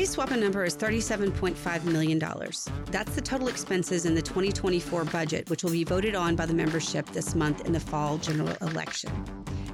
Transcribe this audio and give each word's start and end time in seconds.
Today's 0.00 0.16
SWAPA 0.16 0.40
number 0.40 0.64
is 0.64 0.74
$37.5 0.78 1.84
million. 1.84 2.18
That's 2.18 3.14
the 3.14 3.20
total 3.20 3.48
expenses 3.48 4.06
in 4.06 4.14
the 4.14 4.22
2024 4.22 5.04
budget, 5.04 5.50
which 5.50 5.62
will 5.62 5.72
be 5.72 5.84
voted 5.84 6.14
on 6.14 6.36
by 6.36 6.46
the 6.46 6.54
membership 6.54 7.06
this 7.10 7.34
month 7.34 7.66
in 7.66 7.72
the 7.72 7.80
fall 7.80 8.16
general 8.16 8.56
election. 8.62 9.10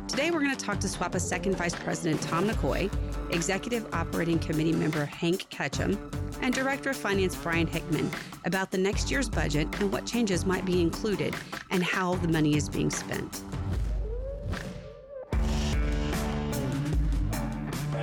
Today, 0.08 0.32
we're 0.32 0.40
going 0.40 0.56
to 0.56 0.64
talk 0.64 0.80
to 0.80 0.88
SWAPA 0.88 1.20
Second 1.20 1.56
Vice 1.56 1.76
President 1.76 2.20
Tom 2.22 2.48
Nekouei, 2.48 2.90
Executive 3.32 3.86
Operating 3.94 4.40
Committee 4.40 4.72
member 4.72 5.04
Hank 5.04 5.48
Ketchum, 5.50 5.96
and 6.42 6.52
Director 6.52 6.90
of 6.90 6.96
Finance 6.96 7.36
Brian 7.36 7.68
Hickman 7.68 8.10
about 8.44 8.72
the 8.72 8.78
next 8.78 9.12
year's 9.12 9.28
budget 9.28 9.68
and 9.80 9.92
what 9.92 10.06
changes 10.06 10.44
might 10.44 10.64
be 10.64 10.82
included 10.82 11.36
and 11.70 11.84
how 11.84 12.16
the 12.16 12.26
money 12.26 12.56
is 12.56 12.68
being 12.68 12.90
spent. 12.90 13.44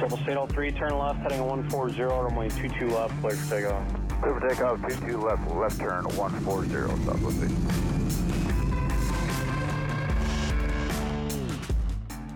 Triple 0.04 0.18
State 0.18 0.50
03, 0.52 0.72
turn 0.74 0.98
left, 0.98 1.20
heading 1.20 1.46
140, 1.46 2.02
runway 2.04 2.50
22 2.50 2.90
left, 2.90 3.18
clear 3.22 3.38
for 3.38 3.56
takeoff. 3.56 4.22
Clear 4.22 4.38
for 4.38 4.50
takeoff, 4.50 4.80
22 4.82 5.18
left, 5.18 5.52
left 5.52 5.80
turn 5.80 6.04
140, 6.04 6.70
Southwest 7.06 7.40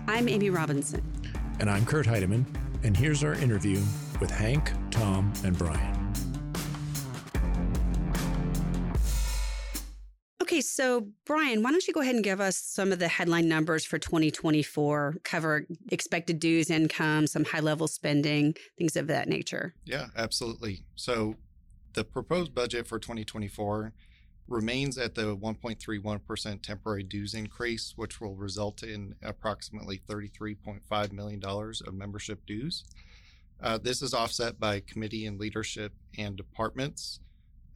I'm 0.08 0.30
Amy 0.30 0.48
Robinson. 0.48 1.02
And 1.60 1.68
I'm 1.68 1.84
Kurt 1.84 2.06
Heidemann, 2.06 2.46
and 2.84 2.96
here's 2.96 3.22
our 3.22 3.34
interview 3.34 3.82
with 4.18 4.30
Hank, 4.30 4.72
Tom, 4.90 5.30
and 5.44 5.58
Brian. 5.58 5.97
Okay, 10.58 10.62
so 10.62 11.06
Brian, 11.24 11.62
why 11.62 11.70
don't 11.70 11.86
you 11.86 11.94
go 11.94 12.00
ahead 12.00 12.16
and 12.16 12.24
give 12.24 12.40
us 12.40 12.56
some 12.56 12.90
of 12.90 12.98
the 12.98 13.06
headline 13.06 13.48
numbers 13.48 13.84
for 13.84 13.96
2024, 13.96 15.18
cover 15.22 15.64
expected 15.92 16.40
dues 16.40 16.68
income, 16.68 17.28
some 17.28 17.44
high 17.44 17.60
level 17.60 17.86
spending, 17.86 18.56
things 18.76 18.96
of 18.96 19.06
that 19.06 19.28
nature? 19.28 19.72
Yeah, 19.84 20.06
absolutely. 20.16 20.82
So 20.96 21.36
the 21.92 22.02
proposed 22.02 22.56
budget 22.56 22.88
for 22.88 22.98
2024 22.98 23.92
remains 24.48 24.98
at 24.98 25.14
the 25.14 25.36
1.31% 25.36 26.60
temporary 26.60 27.04
dues 27.04 27.34
increase, 27.34 27.92
which 27.94 28.20
will 28.20 28.34
result 28.34 28.82
in 28.82 29.14
approximately 29.22 30.02
$33.5 30.10 31.12
million 31.12 31.40
of 31.44 31.94
membership 31.94 32.44
dues. 32.46 32.82
Uh, 33.62 33.78
this 33.78 34.02
is 34.02 34.12
offset 34.12 34.58
by 34.58 34.80
committee 34.80 35.24
and 35.24 35.38
leadership 35.38 35.92
and 36.18 36.36
departments 36.36 37.20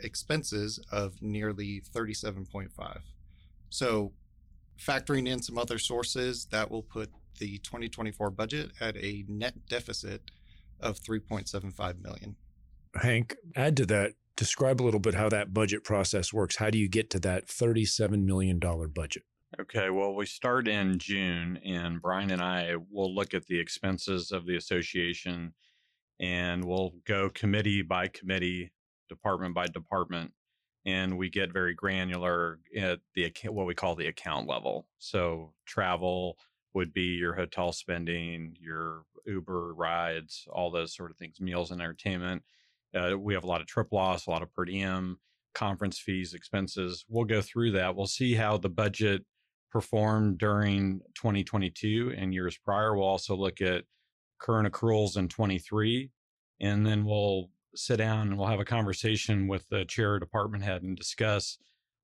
expenses 0.03 0.79
of 0.91 1.21
nearly 1.23 1.83
37.5. 1.95 2.99
So 3.71 4.13
factoring 4.79 5.29
in 5.29 5.43
some 5.43 5.59
other 5.59 5.79
sources, 5.79 6.47
that 6.51 6.71
will 6.71 6.83
put 6.83 7.11
the 7.39 7.59
2024 7.59 8.31
budget 8.31 8.71
at 8.81 8.97
a 8.97 9.25
net 9.29 9.55
deficit 9.69 10.31
of 10.81 10.99
3.75 10.99 12.03
million. 12.03 12.37
Hank, 12.97 13.37
add 13.57 13.77
to 13.79 13.87
that, 13.87 14.13
describe 14.37 14.81
a 14.81 14.85
little 14.85 15.01
bit 15.01 15.15
how 15.15 15.29
that 15.29 15.55
budget 15.55 15.85
process 15.85 16.33
works. 16.33 16.57
How 16.57 16.71
do 16.71 16.79
you 16.79 16.89
get 16.89 17.11
to 17.11 17.21
that 17.21 17.47
$37 17.47 18.25
million 18.25 18.59
budget? 18.59 19.23
Okay, 19.61 19.91
well, 19.91 20.15
we 20.15 20.25
start 20.27 20.67
in 20.67 20.99
June, 20.99 21.59
and 21.65 22.01
Brian 22.01 22.31
and 22.31 22.41
I 22.41 22.75
will 22.91 23.15
look 23.15 23.35
at 23.35 23.47
the 23.47 23.61
expenses 23.61 24.33
of 24.33 24.47
the 24.47 24.57
association 24.57 25.53
and 26.21 26.65
we'll 26.65 26.93
go 27.05 27.29
committee 27.29 27.83
by 27.83 28.07
committee 28.09 28.71
department 29.09 29.55
by 29.55 29.67
department, 29.67 30.33
and 30.85 31.17
we 31.17 31.31
get 31.31 31.53
very 31.53 31.75
granular 31.75 32.59
at 32.77 33.01
the 33.15 33.33
what 33.47 33.67
we 33.67 33.75
call 33.75 33.95
the 33.95 34.07
account 34.07 34.49
level. 34.49 34.87
So 34.99 35.53
travel 35.67 36.39
would 36.75 36.93
be 36.93 37.17
your 37.17 37.35
hotel 37.35 37.73
spending, 37.73 38.57
your 38.59 39.05
Uber 39.27 39.75
rides, 39.75 40.47
all 40.51 40.71
those 40.71 40.95
sort 40.95 41.11
of 41.11 41.17
things, 41.17 41.41
meals 41.41 41.71
and 41.71 41.81
entertainment. 41.81 42.43
Uh, 42.95 43.19
we 43.19 43.35
have 43.35 43.45
a 43.45 43.49
lot 43.49 43.61
of 43.61 43.67
trip 43.67 43.89
loss, 43.93 44.27
a 44.27 44.31
lot 44.31 44.43
of 44.43 44.53
per 44.53 44.65
diem, 44.65 45.19
conference 45.55 45.99
fees, 45.99 46.35
expenses. 46.35 47.05
We'll 47.09 47.25
go 47.25 47.41
through 47.41 47.73
that. 47.73 47.97
We'll 47.97 48.07
see 48.07 48.35
how 48.35 48.59
the 48.59 48.69
budget 48.69 49.25
performed 49.71 50.39
during 50.39 51.01
2022 51.15 52.15
and 52.17 52.35
years 52.35 52.59
prior. 52.59 52.95
We'll 52.95 53.07
also 53.07 53.35
look 53.35 53.61
at 53.61 53.85
current 54.39 54.71
accruals 54.71 55.17
in 55.17 55.29
23, 55.29 56.11
and 56.61 56.87
then 56.87 57.05
we'll 57.05 57.49
sit 57.75 57.97
down 57.97 58.29
and 58.29 58.39
we'll 58.39 58.49
have 58.49 58.61
a 58.61 58.65
conversation 58.65 59.49
with 59.49 59.67
the 59.69 59.85
chair 59.85 60.19
department 60.19 60.65
head 60.65 60.83
and 60.83 60.97
discuss 60.97 61.59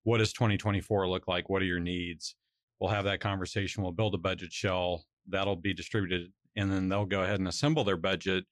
what 0.04 0.18
does 0.18 0.32
2024 0.32 1.08
look 1.08 1.28
like? 1.28 1.48
What 1.48 1.62
are 1.62 1.66
your 1.66 1.80
needs? 1.80 2.34
We'll 2.80 2.90
have 2.90 3.04
that 3.04 3.20
conversation. 3.20 3.82
We'll 3.82 3.92
build 3.92 4.14
a 4.14 4.18
budget 4.18 4.52
shell 4.52 5.04
that'll 5.28 5.56
be 5.56 5.74
distributed, 5.74 6.32
and 6.56 6.72
then 6.72 6.88
they'll 6.88 7.04
go 7.04 7.22
ahead 7.22 7.38
and 7.38 7.48
assemble 7.48 7.84
their 7.84 7.96
budget 7.96 8.44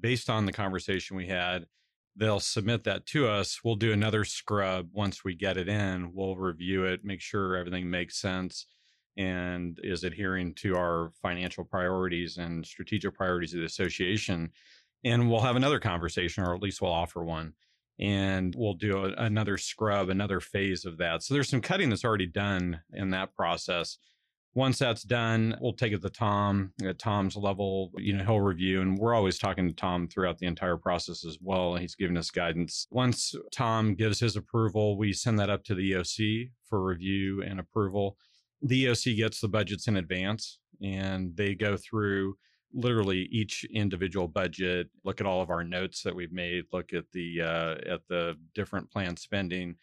based 0.00 0.30
on 0.30 0.46
the 0.46 0.52
conversation 0.52 1.16
we 1.16 1.28
had. 1.28 1.66
They'll 2.16 2.40
submit 2.40 2.84
that 2.84 3.06
to 3.06 3.28
us. 3.28 3.60
We'll 3.62 3.76
do 3.76 3.92
another 3.92 4.24
scrub 4.24 4.88
once 4.92 5.24
we 5.24 5.34
get 5.34 5.56
it 5.56 5.68
in. 5.68 6.12
We'll 6.12 6.36
review 6.36 6.84
it, 6.84 7.04
make 7.04 7.20
sure 7.20 7.56
everything 7.56 7.88
makes 7.88 8.20
sense 8.20 8.66
and 9.16 9.78
is 9.82 10.04
adhering 10.04 10.54
to 10.54 10.76
our 10.76 11.10
financial 11.20 11.64
priorities 11.64 12.38
and 12.38 12.64
strategic 12.64 13.14
priorities 13.14 13.52
of 13.54 13.60
the 13.60 13.66
association 13.66 14.50
and 15.04 15.30
we'll 15.30 15.40
have 15.40 15.56
another 15.56 15.80
conversation, 15.80 16.44
or 16.44 16.54
at 16.54 16.62
least 16.62 16.80
we'll 16.80 16.92
offer 16.92 17.24
one, 17.24 17.54
and 17.98 18.54
we'll 18.56 18.74
do 18.74 19.04
a, 19.04 19.12
another 19.18 19.56
scrub, 19.58 20.08
another 20.08 20.40
phase 20.40 20.84
of 20.84 20.98
that. 20.98 21.22
So 21.22 21.34
there's 21.34 21.48
some 21.48 21.60
cutting 21.60 21.90
that's 21.90 22.04
already 22.04 22.26
done 22.26 22.80
in 22.92 23.10
that 23.10 23.34
process. 23.34 23.98
Once 24.54 24.80
that's 24.80 25.04
done, 25.04 25.56
we'll 25.60 25.72
take 25.72 25.92
it 25.92 26.02
to 26.02 26.10
Tom 26.10 26.72
at 26.84 26.98
Tom's 26.98 27.36
level. 27.36 27.92
You 27.96 28.16
know, 28.16 28.24
he'll 28.24 28.40
review, 28.40 28.80
and 28.80 28.98
we're 28.98 29.14
always 29.14 29.38
talking 29.38 29.68
to 29.68 29.74
Tom 29.74 30.08
throughout 30.08 30.38
the 30.38 30.46
entire 30.46 30.76
process 30.76 31.24
as 31.24 31.38
well. 31.40 31.76
He's 31.76 31.94
giving 31.94 32.16
us 32.16 32.32
guidance. 32.32 32.88
Once 32.90 33.34
Tom 33.52 33.94
gives 33.94 34.18
his 34.18 34.34
approval, 34.34 34.98
we 34.98 35.12
send 35.12 35.38
that 35.38 35.50
up 35.50 35.62
to 35.64 35.74
the 35.74 35.92
EOC 35.92 36.50
for 36.64 36.84
review 36.84 37.42
and 37.42 37.60
approval. 37.60 38.16
The 38.62 38.86
EOC 38.86 39.16
gets 39.16 39.40
the 39.40 39.48
budgets 39.48 39.86
in 39.86 39.96
advance, 39.96 40.58
and 40.82 41.34
they 41.36 41.54
go 41.54 41.76
through 41.76 42.34
literally 42.72 43.28
each 43.30 43.64
individual 43.64 44.28
budget, 44.28 44.88
look 45.04 45.20
at 45.20 45.26
all 45.26 45.42
of 45.42 45.50
our 45.50 45.64
notes 45.64 46.02
that 46.02 46.14
we've 46.14 46.32
made, 46.32 46.64
look 46.72 46.92
at 46.92 47.04
the 47.12 47.42
uh, 47.42 47.74
at 47.92 48.06
the 48.08 48.36
different 48.54 48.90
planned 48.90 49.18
spending, 49.18 49.76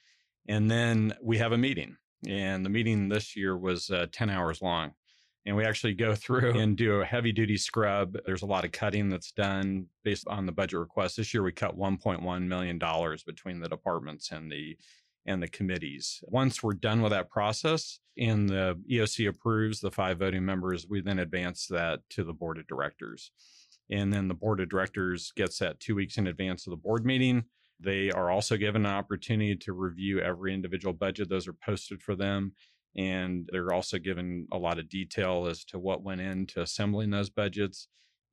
and 0.47 0.69
then 0.69 1.13
we 1.21 1.37
have 1.37 1.51
a 1.51 1.57
meeting. 1.57 1.97
And 2.27 2.65
the 2.65 2.69
meeting 2.69 3.09
this 3.09 3.35
year 3.35 3.57
was 3.57 3.89
uh, 3.89 4.07
ten 4.11 4.29
hours 4.29 4.61
long, 4.61 4.93
and 5.45 5.55
we 5.55 5.65
actually 5.65 5.93
go 5.93 6.15
through 6.15 6.59
and 6.59 6.75
do 6.77 7.01
a 7.01 7.05
heavy 7.05 7.31
duty 7.31 7.57
scrub. 7.57 8.17
There's 8.25 8.41
a 8.41 8.47
lot 8.47 8.65
of 8.65 8.71
cutting 8.71 9.09
that's 9.09 9.31
done 9.31 9.87
based 10.03 10.27
on 10.27 10.45
the 10.45 10.51
budget 10.51 10.79
request. 10.79 11.17
This 11.17 11.33
year 11.33 11.43
we 11.43 11.51
cut 11.51 11.77
1.1 11.77 12.47
million 12.47 12.77
dollars 12.77 13.23
between 13.23 13.59
the 13.59 13.69
departments 13.69 14.31
and 14.31 14.51
the 14.51 14.77
and 15.27 15.43
the 15.43 15.47
committees. 15.47 16.21
Once 16.23 16.63
we're 16.63 16.73
done 16.73 17.01
with 17.01 17.11
that 17.11 17.29
process 17.29 17.99
and 18.17 18.49
the 18.49 18.79
EOC 18.89 19.27
approves 19.27 19.79
the 19.79 19.91
five 19.91 20.19
voting 20.19 20.45
members, 20.45 20.87
we 20.89 21.01
then 21.01 21.19
advance 21.19 21.67
that 21.67 21.99
to 22.09 22.23
the 22.23 22.33
board 22.33 22.57
of 22.57 22.65
directors. 22.67 23.31
And 23.89 24.11
then 24.11 24.27
the 24.27 24.33
board 24.33 24.59
of 24.59 24.69
directors 24.69 25.31
gets 25.35 25.59
that 25.59 25.79
two 25.79 25.95
weeks 25.95 26.17
in 26.17 26.27
advance 26.27 26.65
of 26.65 26.71
the 26.71 26.77
board 26.77 27.05
meeting. 27.05 27.43
They 27.79 28.09
are 28.09 28.31
also 28.31 28.57
given 28.57 28.85
an 28.85 28.91
opportunity 28.91 29.55
to 29.55 29.73
review 29.73 30.19
every 30.19 30.53
individual 30.53 30.93
budget. 30.93 31.29
Those 31.29 31.47
are 31.47 31.53
posted 31.53 32.01
for 32.01 32.15
them. 32.15 32.53
And 32.95 33.47
they're 33.51 33.73
also 33.73 33.99
given 33.99 34.47
a 34.51 34.57
lot 34.57 34.79
of 34.79 34.89
detail 34.89 35.45
as 35.47 35.63
to 35.65 35.77
what 35.77 36.03
went 36.03 36.21
into 36.21 36.61
assembling 36.61 37.11
those 37.11 37.29
budgets 37.29 37.87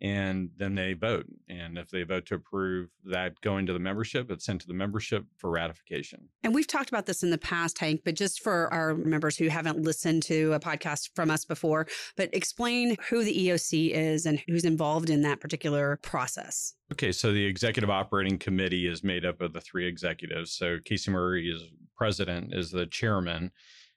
and 0.05 0.51
then 0.59 0.75
they 0.75 0.93
vote. 0.93 1.25
And 1.49 1.79
if 1.79 1.89
they 1.89 2.03
vote 2.03 2.27
to 2.27 2.35
approve 2.35 2.91
that 3.07 3.41
going 3.41 3.65
to 3.65 3.73
the 3.73 3.79
membership, 3.79 4.31
it's 4.31 4.45
sent 4.45 4.61
to 4.61 4.67
the 4.67 4.75
membership 4.75 5.25
for 5.39 5.49
ratification. 5.49 6.29
And 6.43 6.55
we've 6.55 6.67
talked 6.67 6.91
about 6.91 7.07
this 7.07 7.23
in 7.23 7.31
the 7.31 7.39
past, 7.39 7.79
Hank, 7.79 8.03
but 8.05 8.15
just 8.15 8.43
for 8.43 8.71
our 8.71 8.95
members 8.95 9.39
who 9.39 9.49
haven't 9.49 9.81
listened 9.81 10.23
to 10.25 10.53
a 10.53 10.61
podcast 10.61 11.09
from 11.15 11.31
us 11.31 11.47
before, 11.47 11.87
but 12.19 12.29
explain 12.35 12.99
who 13.09 13.25
the 13.25 13.49
EOC 13.49 13.93
is 13.93 14.27
and 14.27 14.43
who's 14.47 14.67
involved 14.67 15.09
in 15.09 15.23
that 15.23 15.41
particular 15.41 15.99
process. 16.03 16.75
Okay, 16.93 17.11
so 17.11 17.33
the 17.33 17.47
executive 17.47 17.89
operating 17.89 18.37
committee 18.37 18.87
is 18.87 19.03
made 19.03 19.25
up 19.25 19.41
of 19.41 19.55
the 19.55 19.61
three 19.63 19.87
executives. 19.87 20.53
So 20.53 20.77
Casey 20.85 21.13
Murray 21.13 21.49
is 21.49 21.63
president, 21.97 22.53
is 22.53 22.71
the 22.71 22.85
chairman. 22.85 23.53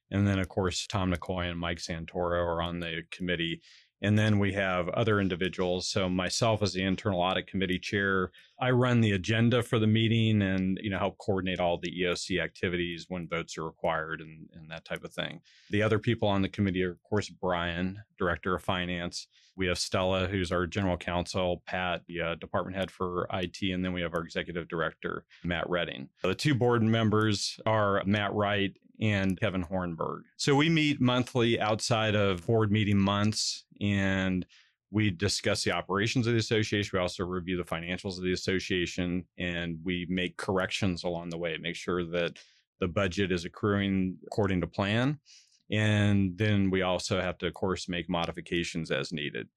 And 0.09 0.25
then, 0.25 0.39
of 0.39 0.47
course, 0.47 0.87
Tom 0.87 1.11
Nekouei 1.11 1.49
and 1.49 1.59
Mike 1.59 1.79
Santoro 1.79 2.39
are 2.39 2.61
on 2.61 2.79
the 2.79 3.01
committee. 3.11 3.61
And 4.01 4.17
then 4.17 4.39
we 4.39 4.53
have 4.53 4.89
other 4.89 5.19
individuals. 5.19 5.87
So 5.87 6.07
myself 6.07 6.61
as 6.61 6.73
the 6.73 6.83
internal 6.83 7.19
audit 7.19 7.47
committee 7.47 7.79
chair, 7.79 8.31
I 8.59 8.71
run 8.71 9.01
the 9.01 9.11
agenda 9.11 9.63
for 9.63 9.79
the 9.79 9.87
meeting 9.87 10.41
and 10.41 10.79
you 10.81 10.89
know 10.89 10.99
help 10.99 11.17
coordinate 11.17 11.59
all 11.59 11.77
the 11.77 11.91
EOC 12.01 12.41
activities 12.41 13.05
when 13.07 13.27
votes 13.27 13.57
are 13.57 13.65
required 13.65 14.21
and, 14.21 14.47
and 14.53 14.69
that 14.69 14.85
type 14.85 15.03
of 15.03 15.13
thing. 15.13 15.41
The 15.71 15.83
other 15.83 15.99
people 15.99 16.27
on 16.27 16.41
the 16.41 16.49
committee 16.49 16.83
are 16.83 16.91
of 16.91 17.03
course 17.03 17.29
Brian, 17.29 17.99
director 18.17 18.55
of 18.55 18.63
finance. 18.63 19.27
We 19.55 19.65
have 19.67 19.79
Stella, 19.79 20.27
who's 20.27 20.51
our 20.51 20.67
general 20.67 20.97
counsel, 20.97 21.63
Pat, 21.65 22.03
the 22.07 22.21
uh, 22.21 22.35
department 22.35 22.77
head 22.77 22.91
for 22.91 23.27
IT, 23.33 23.57
and 23.63 23.83
then 23.83 23.91
we 23.91 24.01
have 24.01 24.13
our 24.13 24.21
executive 24.21 24.67
director, 24.67 25.25
Matt 25.43 25.67
Redding. 25.67 26.09
The 26.21 26.35
two 26.35 26.53
board 26.53 26.83
members 26.83 27.59
are 27.65 28.03
Matt 28.05 28.33
Wright 28.33 28.71
and 28.99 29.39
Kevin 29.39 29.63
Hornberg. 29.63 30.21
So 30.37 30.55
we 30.55 30.69
meet 30.69 30.99
monthly 30.99 31.59
outside 31.59 32.15
of 32.15 32.45
board 32.45 32.71
meeting 32.71 32.97
months 32.97 33.65
and 33.79 34.45
we 34.89 35.09
discuss 35.11 35.63
the 35.63 35.71
operations 35.71 36.27
of 36.27 36.33
the 36.33 36.39
association. 36.39 36.91
We 36.93 36.99
also 36.99 37.25
review 37.25 37.57
the 37.57 37.63
financials 37.63 38.17
of 38.17 38.23
the 38.23 38.33
association 38.33 39.25
and 39.37 39.77
we 39.83 40.07
make 40.09 40.37
corrections 40.37 41.03
along 41.03 41.29
the 41.29 41.37
way, 41.37 41.57
make 41.57 41.75
sure 41.75 42.03
that 42.05 42.37
the 42.79 42.87
budget 42.87 43.31
is 43.31 43.45
accruing 43.45 44.17
according 44.25 44.61
to 44.61 44.67
plan. 44.67 45.19
And 45.69 46.37
then 46.37 46.69
we 46.69 46.81
also 46.83 47.19
have 47.19 47.37
to, 47.39 47.47
of 47.47 47.53
course, 47.53 47.89
make 47.89 48.09
modifications 48.09 48.89
as 48.91 49.11
needed. 49.11 49.47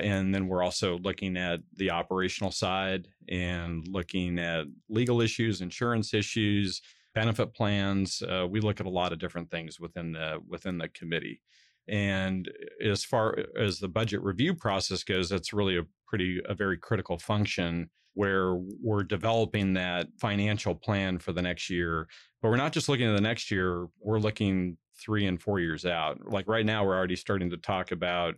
And 0.00 0.34
then 0.34 0.46
we're 0.46 0.62
also 0.62 0.98
looking 0.98 1.36
at 1.36 1.60
the 1.74 1.90
operational 1.90 2.52
side 2.52 3.08
and 3.28 3.86
looking 3.88 4.38
at 4.38 4.66
legal 4.88 5.20
issues, 5.20 5.60
insurance 5.60 6.14
issues, 6.14 6.80
benefit 7.14 7.54
plans. 7.54 8.22
Uh, 8.22 8.46
we 8.48 8.60
look 8.60 8.80
at 8.80 8.86
a 8.86 8.90
lot 8.90 9.12
of 9.12 9.18
different 9.18 9.50
things 9.50 9.80
within 9.80 10.12
the 10.12 10.38
within 10.46 10.78
the 10.78 10.88
committee. 10.88 11.40
And 11.88 12.50
as 12.84 13.04
far 13.04 13.36
as 13.58 13.78
the 13.78 13.88
budget 13.88 14.22
review 14.22 14.54
process 14.54 15.02
goes, 15.02 15.28
that's 15.28 15.52
really 15.52 15.78
a 15.78 15.84
pretty 16.06 16.40
a 16.46 16.54
very 16.54 16.76
critical 16.76 17.18
function 17.18 17.90
where 18.14 18.56
we're 18.82 19.04
developing 19.04 19.74
that 19.74 20.08
financial 20.20 20.74
plan 20.74 21.18
for 21.18 21.32
the 21.32 21.42
next 21.42 21.70
year. 21.70 22.08
But 22.42 22.48
we're 22.48 22.56
not 22.56 22.72
just 22.72 22.88
looking 22.88 23.08
at 23.08 23.14
the 23.14 23.20
next 23.20 23.50
year, 23.50 23.86
we're 24.00 24.18
looking 24.18 24.76
three 25.00 25.26
and 25.26 25.40
four 25.40 25.60
years 25.60 25.86
out. 25.86 26.18
Like 26.26 26.48
right 26.48 26.66
now, 26.66 26.84
we're 26.84 26.96
already 26.96 27.16
starting 27.16 27.50
to 27.50 27.56
talk 27.56 27.92
about 27.92 28.34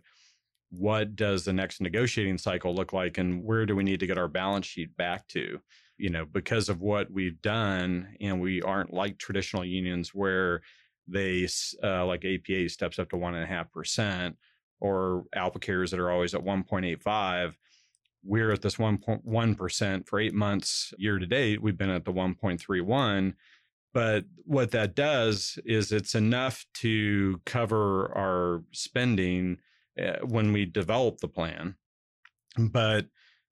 what 0.69 1.15
does 1.15 1.43
the 1.43 1.53
next 1.53 1.81
negotiating 1.81 2.37
cycle 2.37 2.73
look 2.73 2.93
like 2.93 3.17
and 3.17 3.43
where 3.43 3.65
do 3.65 3.75
we 3.75 3.83
need 3.83 3.99
to 3.99 4.07
get 4.07 4.17
our 4.17 4.29
balance 4.29 4.65
sheet 4.65 4.95
back 4.95 5.27
to 5.27 5.59
you 6.01 6.09
know 6.09 6.25
because 6.25 6.69
of 6.69 6.81
what 6.81 7.11
we've 7.11 7.41
done 7.41 8.15
and 8.19 8.41
we 8.41 8.61
aren't 8.61 8.93
like 8.93 9.17
traditional 9.17 9.63
unions 9.63 10.13
where 10.13 10.61
they 11.07 11.47
uh, 11.83 12.05
like 12.05 12.25
apa 12.25 12.69
steps 12.69 12.99
up 12.99 13.09
to 13.09 13.17
one 13.17 13.35
and 13.35 13.43
a 13.43 13.47
half 13.47 13.71
percent 13.71 14.35
or 14.79 15.25
ALPA 15.35 15.61
carriers 15.61 15.91
that 15.91 15.99
are 15.99 16.11
always 16.11 16.33
at 16.33 16.43
1.85 16.43 17.53
we're 18.23 18.51
at 18.51 18.61
this 18.61 18.75
1.1% 18.75 20.07
for 20.07 20.19
eight 20.19 20.33
months 20.33 20.93
year 20.97 21.19
to 21.19 21.25
date 21.25 21.61
we've 21.61 21.77
been 21.77 21.89
at 21.89 22.05
the 22.05 22.13
1.31 22.13 23.33
but 23.93 24.25
what 24.45 24.71
that 24.71 24.95
does 24.95 25.59
is 25.65 25.91
it's 25.91 26.15
enough 26.15 26.65
to 26.75 27.41
cover 27.45 28.15
our 28.15 28.63
spending 28.71 29.57
uh, 30.01 30.19
when 30.25 30.53
we 30.53 30.65
develop 30.65 31.17
the 31.17 31.27
plan, 31.27 31.75
but 32.57 33.07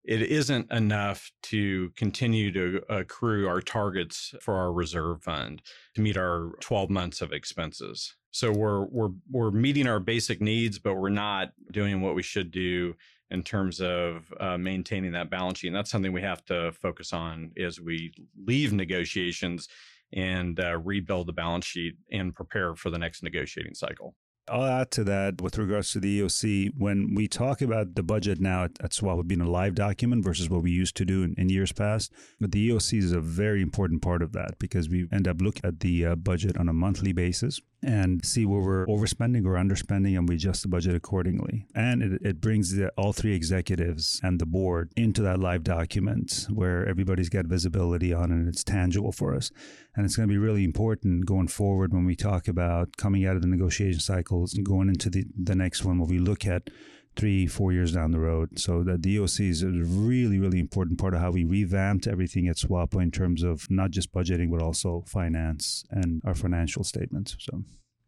it 0.09 0.23
isn't 0.23 0.71
enough 0.71 1.31
to 1.43 1.91
continue 1.95 2.51
to 2.51 2.81
accrue 2.89 3.47
our 3.47 3.61
targets 3.61 4.33
for 4.41 4.55
our 4.55 4.73
reserve 4.73 5.21
fund 5.21 5.61
to 5.93 6.01
meet 6.01 6.17
our 6.17 6.53
12 6.61 6.89
months 6.89 7.21
of 7.21 7.31
expenses. 7.31 8.15
So 8.31 8.51
we're 8.51 8.85
we're 8.85 9.11
we're 9.29 9.51
meeting 9.51 9.87
our 9.87 9.99
basic 9.99 10.41
needs, 10.41 10.79
but 10.79 10.95
we're 10.95 11.09
not 11.09 11.49
doing 11.71 12.01
what 12.01 12.15
we 12.15 12.23
should 12.23 12.49
do 12.49 12.95
in 13.29 13.43
terms 13.43 13.81
of 13.81 14.33
uh, 14.39 14.57
maintaining 14.57 15.11
that 15.11 15.29
balance 15.29 15.59
sheet. 15.59 15.67
And 15.67 15.75
that's 15.75 15.91
something 15.91 16.11
we 16.11 16.23
have 16.23 16.43
to 16.45 16.71
focus 16.71 17.13
on 17.13 17.51
as 17.63 17.79
we 17.79 18.11
leave 18.47 18.73
negotiations 18.73 19.67
and 20.11 20.59
uh, 20.59 20.79
rebuild 20.79 21.27
the 21.27 21.33
balance 21.33 21.65
sheet 21.65 21.97
and 22.11 22.33
prepare 22.33 22.75
for 22.75 22.89
the 22.89 22.97
next 22.97 23.21
negotiating 23.21 23.75
cycle. 23.75 24.15
I'll 24.51 24.81
add 24.81 24.91
to 24.91 25.03
that 25.05 25.41
with 25.41 25.57
regards 25.57 25.91
to 25.91 25.99
the 25.99 26.21
EOC. 26.21 26.71
When 26.77 27.13
we 27.15 27.27
talk 27.27 27.61
about 27.61 27.95
the 27.95 28.03
budget 28.03 28.39
now 28.39 28.63
at, 28.65 28.73
SWAPA 28.91 29.27
being 29.27 29.41
a 29.41 29.49
live 29.49 29.75
document 29.75 30.23
versus 30.23 30.49
what 30.49 30.63
we 30.63 30.71
used 30.71 30.95
to 30.97 31.05
do 31.05 31.23
in, 31.23 31.35
in, 31.37 31.49
years 31.49 31.71
past, 31.71 32.11
but 32.39 32.51
the 32.51 32.69
EOC 32.69 32.97
is 32.99 33.11
a 33.11 33.21
very 33.21 33.61
important 33.61 34.01
part 34.01 34.21
of 34.21 34.33
that 34.33 34.57
because 34.59 34.89
we 34.89 35.07
end 35.11 35.27
up 35.27 35.41
looking 35.41 35.63
at 35.63 35.79
the 35.79 36.05
uh, 36.05 36.15
budget 36.15 36.57
on 36.57 36.67
a 36.67 36.73
monthly 36.73 37.13
basis 37.13 37.61
and 37.81 38.25
see 38.25 38.45
where 38.45 38.61
we're 38.61 38.85
overspending 38.87 39.45
or 39.45 39.53
underspending 39.53 40.17
and 40.17 40.27
we 40.27 40.35
adjust 40.35 40.63
the 40.63 40.67
budget 40.67 40.95
accordingly. 40.95 41.65
And 41.73 42.01
it, 42.03 42.21
it 42.21 42.41
brings 42.41 42.75
the, 42.75 42.89
all 42.97 43.13
three 43.13 43.33
executives 43.33 44.19
and 44.21 44.39
the 44.39 44.45
board 44.45 44.91
into 44.97 45.21
that 45.21 45.39
live 45.39 45.63
document 45.63 46.47
where 46.49 46.85
everybody's 46.85 47.29
got 47.29 47.45
visibility 47.45 48.13
on 48.13 48.31
and 48.31 48.47
it's 48.47 48.63
tangible 48.63 49.11
for 49.11 49.33
us. 49.33 49.51
And 49.95 50.05
it's 50.05 50.15
going 50.15 50.27
to 50.27 50.33
be 50.33 50.37
really 50.37 50.63
important 50.63 51.25
going 51.25 51.47
forward 51.47 51.93
when 51.93 52.05
we 52.05 52.15
talk 52.15 52.47
about 52.47 52.97
coming 52.97 53.25
out 53.25 53.35
of 53.35 53.41
the 53.41 53.47
negotiation 53.47 53.99
cycles 53.99 54.53
and 54.53 54.65
going 54.65 54.89
into 54.89 55.09
the, 55.09 55.25
the 55.41 55.55
next 55.55 55.85
one 55.85 55.99
where 55.99 56.09
we 56.09 56.19
look 56.19 56.45
at 56.45 56.69
three, 57.15 57.47
four 57.47 57.71
years 57.73 57.93
down 57.93 58.11
the 58.11 58.19
road. 58.19 58.59
So 58.59 58.83
the 58.83 58.97
EOC 58.97 59.49
is 59.49 59.63
a 59.63 59.67
really, 59.67 60.39
really 60.39 60.59
important 60.59 60.99
part 60.99 61.13
of 61.13 61.19
how 61.19 61.31
we 61.31 61.43
revamped 61.43 62.07
everything 62.07 62.47
at 62.47 62.57
SWAPA 62.57 63.01
in 63.01 63.11
terms 63.11 63.43
of 63.43 63.69
not 63.69 63.91
just 63.91 64.13
budgeting, 64.13 64.49
but 64.51 64.61
also 64.61 65.03
finance 65.07 65.83
and 65.89 66.21
our 66.25 66.35
financial 66.35 66.83
statements. 66.83 67.35
So, 67.39 67.63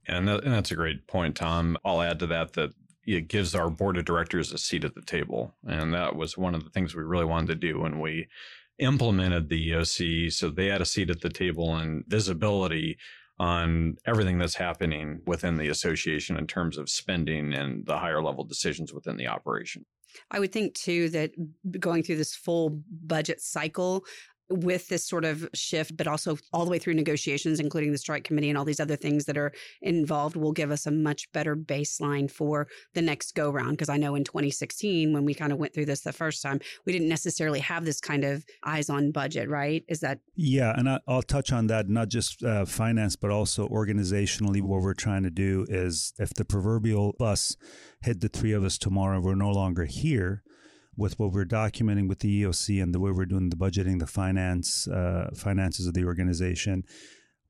and, 0.07 0.27
that, 0.27 0.43
and 0.43 0.53
that's 0.53 0.71
a 0.71 0.75
great 0.75 1.07
point, 1.07 1.35
Tom. 1.35 1.77
I'll 1.83 2.01
add 2.01 2.19
to 2.19 2.27
that 2.27 2.53
that 2.53 2.71
it 3.05 3.27
gives 3.27 3.55
our 3.55 3.69
board 3.69 3.97
of 3.97 4.05
directors 4.05 4.51
a 4.51 4.57
seat 4.57 4.83
at 4.83 4.95
the 4.95 5.01
table. 5.01 5.53
And 5.67 5.93
that 5.93 6.15
was 6.15 6.37
one 6.37 6.55
of 6.55 6.63
the 6.63 6.69
things 6.69 6.95
we 6.95 7.03
really 7.03 7.25
wanted 7.25 7.47
to 7.47 7.55
do 7.55 7.79
when 7.79 7.99
we 7.99 8.27
implemented 8.79 9.49
the 9.49 9.71
EOC. 9.71 10.31
So 10.33 10.49
they 10.49 10.67
had 10.67 10.81
a 10.81 10.85
seat 10.85 11.09
at 11.09 11.21
the 11.21 11.29
table 11.29 11.75
and 11.75 12.03
visibility 12.07 12.97
on 13.41 13.97
everything 14.05 14.37
that's 14.37 14.53
happening 14.53 15.19
within 15.25 15.57
the 15.57 15.69
association 15.69 16.37
in 16.37 16.45
terms 16.45 16.77
of 16.77 16.87
spending 16.87 17.53
and 17.55 17.83
the 17.87 17.97
higher 17.97 18.21
level 18.21 18.43
decisions 18.43 18.93
within 18.93 19.17
the 19.17 19.27
operation. 19.27 19.83
I 20.29 20.39
would 20.39 20.51
think 20.51 20.75
too 20.75 21.09
that 21.09 21.31
going 21.79 22.03
through 22.03 22.17
this 22.17 22.35
full 22.35 22.83
budget 22.87 23.41
cycle 23.41 24.05
with 24.51 24.87
this 24.89 25.05
sort 25.05 25.25
of 25.25 25.47
shift, 25.53 25.95
but 25.97 26.07
also 26.07 26.37
all 26.53 26.65
the 26.65 26.71
way 26.71 26.79
through 26.79 26.93
negotiations, 26.93 27.59
including 27.59 27.91
the 27.91 27.97
strike 27.97 28.23
committee 28.23 28.49
and 28.49 28.57
all 28.57 28.65
these 28.65 28.79
other 28.79 28.95
things 28.95 29.25
that 29.25 29.37
are 29.37 29.51
involved, 29.81 30.35
will 30.35 30.51
give 30.51 30.71
us 30.71 30.85
a 30.85 30.91
much 30.91 31.31
better 31.31 31.55
baseline 31.55 32.29
for 32.29 32.67
the 32.93 33.01
next 33.01 33.35
go 33.35 33.49
round. 33.49 33.71
Because 33.71 33.89
I 33.89 33.97
know 33.97 34.15
in 34.15 34.23
2016, 34.23 35.13
when 35.13 35.25
we 35.25 35.33
kind 35.33 35.51
of 35.51 35.57
went 35.57 35.73
through 35.73 35.85
this 35.85 36.01
the 36.01 36.13
first 36.13 36.41
time, 36.41 36.59
we 36.85 36.93
didn't 36.93 37.09
necessarily 37.09 37.59
have 37.59 37.85
this 37.85 37.99
kind 37.99 38.23
of 38.23 38.45
eyes 38.63 38.89
on 38.89 39.11
budget, 39.11 39.49
right? 39.49 39.83
Is 39.87 39.99
that? 40.01 40.19
Yeah. 40.35 40.73
And 40.75 40.89
I, 40.89 40.99
will 41.07 41.21
touch 41.21 41.51
on 41.51 41.67
that, 41.67 41.89
not 41.89 42.09
just 42.09 42.43
uh, 42.43 42.65
finance, 42.65 43.15
but 43.15 43.31
also 43.31 43.67
organizationally. 43.67 44.61
What 44.61 44.81
we're 44.81 44.93
trying 44.93 45.23
to 45.23 45.31
do 45.31 45.65
is 45.69 46.13
if 46.19 46.33
the 46.33 46.45
proverbial 46.45 47.15
bus 47.17 47.55
hit 48.01 48.21
the 48.21 48.29
three 48.29 48.51
of 48.51 48.63
us 48.63 48.77
tomorrow, 48.77 49.19
we're 49.19 49.35
no 49.35 49.51
longer 49.51 49.85
here 49.85 50.43
with 50.97 51.17
what 51.19 51.31
we're 51.31 51.45
documenting 51.45 52.07
with 52.07 52.19
the 52.19 52.43
EOC 52.43 52.81
and 52.81 52.93
the 52.93 52.99
way 52.99 53.11
we're 53.11 53.25
doing 53.25 53.49
the 53.49 53.55
budgeting, 53.55 53.99
the 53.99 54.07
finance 54.07 54.87
uh, 54.87 55.29
finances 55.35 55.87
of 55.87 55.93
the 55.93 56.05
organization. 56.05 56.83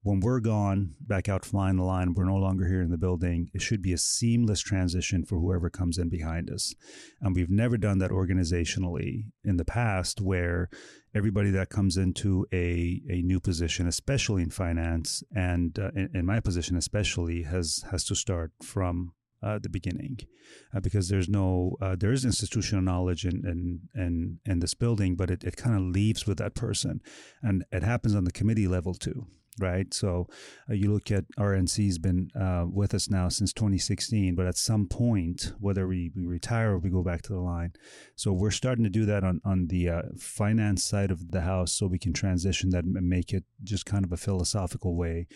When 0.03 0.19
we're 0.19 0.39
gone, 0.39 0.95
back 0.99 1.29
out 1.29 1.45
flying 1.45 1.77
the 1.77 1.83
line, 1.83 2.15
we're 2.15 2.25
no 2.25 2.38
longer 2.38 2.67
here 2.67 2.81
in 2.81 2.89
the 2.89 2.97
building. 2.97 3.51
It 3.53 3.61
should 3.61 3.83
be 3.83 3.93
a 3.93 3.99
seamless 3.99 4.59
transition 4.59 5.25
for 5.25 5.38
whoever 5.38 5.69
comes 5.69 5.99
in 5.99 6.09
behind 6.09 6.49
us. 6.49 6.73
And 7.21 7.35
we've 7.35 7.51
never 7.51 7.77
done 7.77 7.99
that 7.99 8.09
organizationally 8.09 9.25
in 9.43 9.57
the 9.57 9.65
past 9.65 10.19
where 10.19 10.69
everybody 11.13 11.51
that 11.51 11.69
comes 11.69 11.98
into 11.98 12.48
a, 12.51 13.00
a 13.12 13.21
new 13.21 13.39
position, 13.39 13.88
especially 13.88 14.41
in 14.41 14.50
finance 14.50 15.24
and 15.36 15.77
uh, 15.77 15.91
in, 15.95 16.10
in 16.15 16.25
my 16.25 16.39
position 16.39 16.77
especially, 16.77 17.43
has 17.43 17.83
has 17.91 18.03
to 18.05 18.15
start 18.15 18.53
from 18.63 19.13
uh, 19.43 19.60
the 19.60 19.69
beginning, 19.69 20.19
uh, 20.75 20.79
because 20.79 21.10
there's 21.10 21.29
no 21.29 21.75
uh, 21.81 21.95
there 21.98 22.12
is 22.12 22.25
institutional 22.25 22.83
knowledge 22.83 23.25
in 23.25 23.43
in 23.45 23.79
in, 23.95 24.39
in 24.45 24.60
this 24.60 24.74
building, 24.74 25.15
but 25.15 25.31
it, 25.31 25.43
it 25.43 25.57
kind 25.57 25.75
of 25.75 25.81
leaves 25.81 26.25
with 26.27 26.38
that 26.38 26.55
person, 26.55 27.01
and 27.41 27.65
it 27.71 27.83
happens 27.83 28.15
on 28.15 28.24
the 28.24 28.31
committee 28.31 28.67
level 28.67 28.93
too. 28.93 29.27
Right, 29.60 29.93
so 29.93 30.27
uh, 30.69 30.74
you 30.74 30.93
look 30.93 31.12
at 31.12 31.25
RNC's 31.38 31.98
been 31.98 32.29
uh, 32.39 32.65
with 32.71 32.93
us 32.93 33.10
now 33.10 33.27
since 33.27 33.51
2016, 33.51 34.33
but 34.33 34.48
at 34.48 34.55
some 34.55 34.88
point, 34.88 35.51
whether 35.60 35.86
we, 35.88 36.10
we 36.15 36.25
retire 36.25 36.71
or 36.71 36.77
we 36.77 36.89
go 36.89 37.03
back 37.03 37.21
to 37.24 37.33
the 37.33 37.39
line, 37.39 37.74
so 38.15 38.31
we're 38.31 38.50
starting 38.50 38.86
to 38.86 38.89
do 38.89 39.05
that 39.05 39.25
on 39.25 39.41
on 39.43 39.67
the 39.67 39.89
uh, 39.89 40.01
finance 40.17 40.86
side 40.86 41.12
of 41.12 41.31
the 41.31 41.41
house, 41.41 41.74
so 41.74 41.86
we 41.86 42.00
can 42.00 42.13
transition 42.13 42.69
that 42.69 42.86
and 42.86 43.10
make 43.10 43.33
it 43.33 43.43
just 43.62 43.86
kind 43.86 44.05
of 44.05 44.13
a 44.13 44.17
philosophical 44.17 44.95
way 44.95 45.27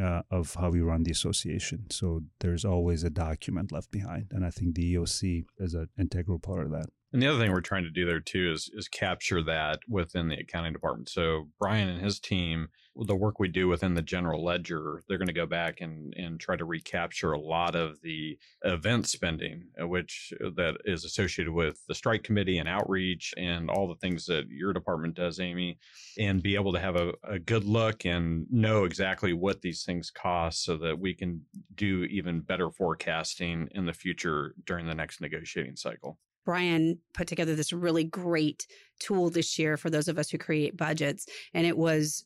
uh, 0.00 0.22
of 0.30 0.54
how 0.54 0.70
we 0.70 0.80
run 0.80 1.04
the 1.04 1.10
association. 1.10 1.86
So 1.90 2.22
there's 2.40 2.64
always 2.64 3.04
a 3.04 3.10
document 3.10 3.72
left 3.72 3.90
behind, 3.90 4.28
and 4.30 4.44
I 4.44 4.50
think 4.50 4.74
the 4.74 4.94
EOC 4.94 5.44
is 5.58 5.74
an 5.74 5.88
integral 5.98 6.38
part 6.38 6.66
of 6.66 6.72
that. 6.72 6.86
And 7.14 7.22
the 7.22 7.28
other 7.28 7.38
thing 7.38 7.52
we're 7.52 7.60
trying 7.60 7.84
to 7.84 7.90
do 7.90 8.04
there 8.04 8.18
too 8.18 8.50
is 8.52 8.68
is 8.74 8.88
capture 8.88 9.40
that 9.44 9.78
within 9.88 10.26
the 10.26 10.40
accounting 10.40 10.72
department. 10.72 11.08
So 11.08 11.48
Brian 11.60 11.88
and 11.88 12.02
his 12.02 12.18
team, 12.18 12.70
the 12.96 13.14
work 13.14 13.38
we 13.38 13.46
do 13.46 13.68
within 13.68 13.94
the 13.94 14.02
general 14.02 14.44
ledger, 14.44 15.00
they're 15.06 15.16
going 15.16 15.28
to 15.28 15.32
go 15.32 15.46
back 15.46 15.80
and 15.80 16.12
and 16.16 16.40
try 16.40 16.56
to 16.56 16.64
recapture 16.64 17.30
a 17.30 17.38
lot 17.38 17.76
of 17.76 18.00
the 18.02 18.36
event 18.64 19.06
spending, 19.06 19.68
uh, 19.80 19.86
which 19.86 20.34
uh, 20.44 20.50
that 20.56 20.78
is 20.86 21.04
associated 21.04 21.52
with 21.52 21.86
the 21.86 21.94
strike 21.94 22.24
committee 22.24 22.58
and 22.58 22.68
outreach 22.68 23.32
and 23.36 23.70
all 23.70 23.86
the 23.86 23.94
things 23.94 24.26
that 24.26 24.48
your 24.48 24.72
department 24.72 25.14
does, 25.14 25.38
Amy, 25.38 25.78
and 26.18 26.42
be 26.42 26.56
able 26.56 26.72
to 26.72 26.80
have 26.80 26.96
a, 26.96 27.12
a 27.22 27.38
good 27.38 27.62
look 27.62 28.04
and 28.04 28.44
know 28.50 28.82
exactly 28.82 29.32
what 29.32 29.62
these 29.62 29.84
things 29.84 30.10
cost, 30.10 30.64
so 30.64 30.76
that 30.76 30.98
we 30.98 31.14
can 31.14 31.42
do 31.76 32.02
even 32.06 32.40
better 32.40 32.72
forecasting 32.72 33.68
in 33.70 33.86
the 33.86 33.92
future 33.92 34.52
during 34.66 34.88
the 34.88 34.96
next 34.96 35.20
negotiating 35.20 35.76
cycle. 35.76 36.18
Brian 36.44 36.98
put 37.12 37.26
together 37.26 37.54
this 37.54 37.72
really 37.72 38.04
great 38.04 38.66
tool 38.98 39.30
this 39.30 39.58
year 39.58 39.76
for 39.76 39.90
those 39.90 40.08
of 40.08 40.18
us 40.18 40.30
who 40.30 40.38
create 40.38 40.76
budgets. 40.76 41.26
And 41.52 41.66
it 41.66 41.76
was 41.76 42.24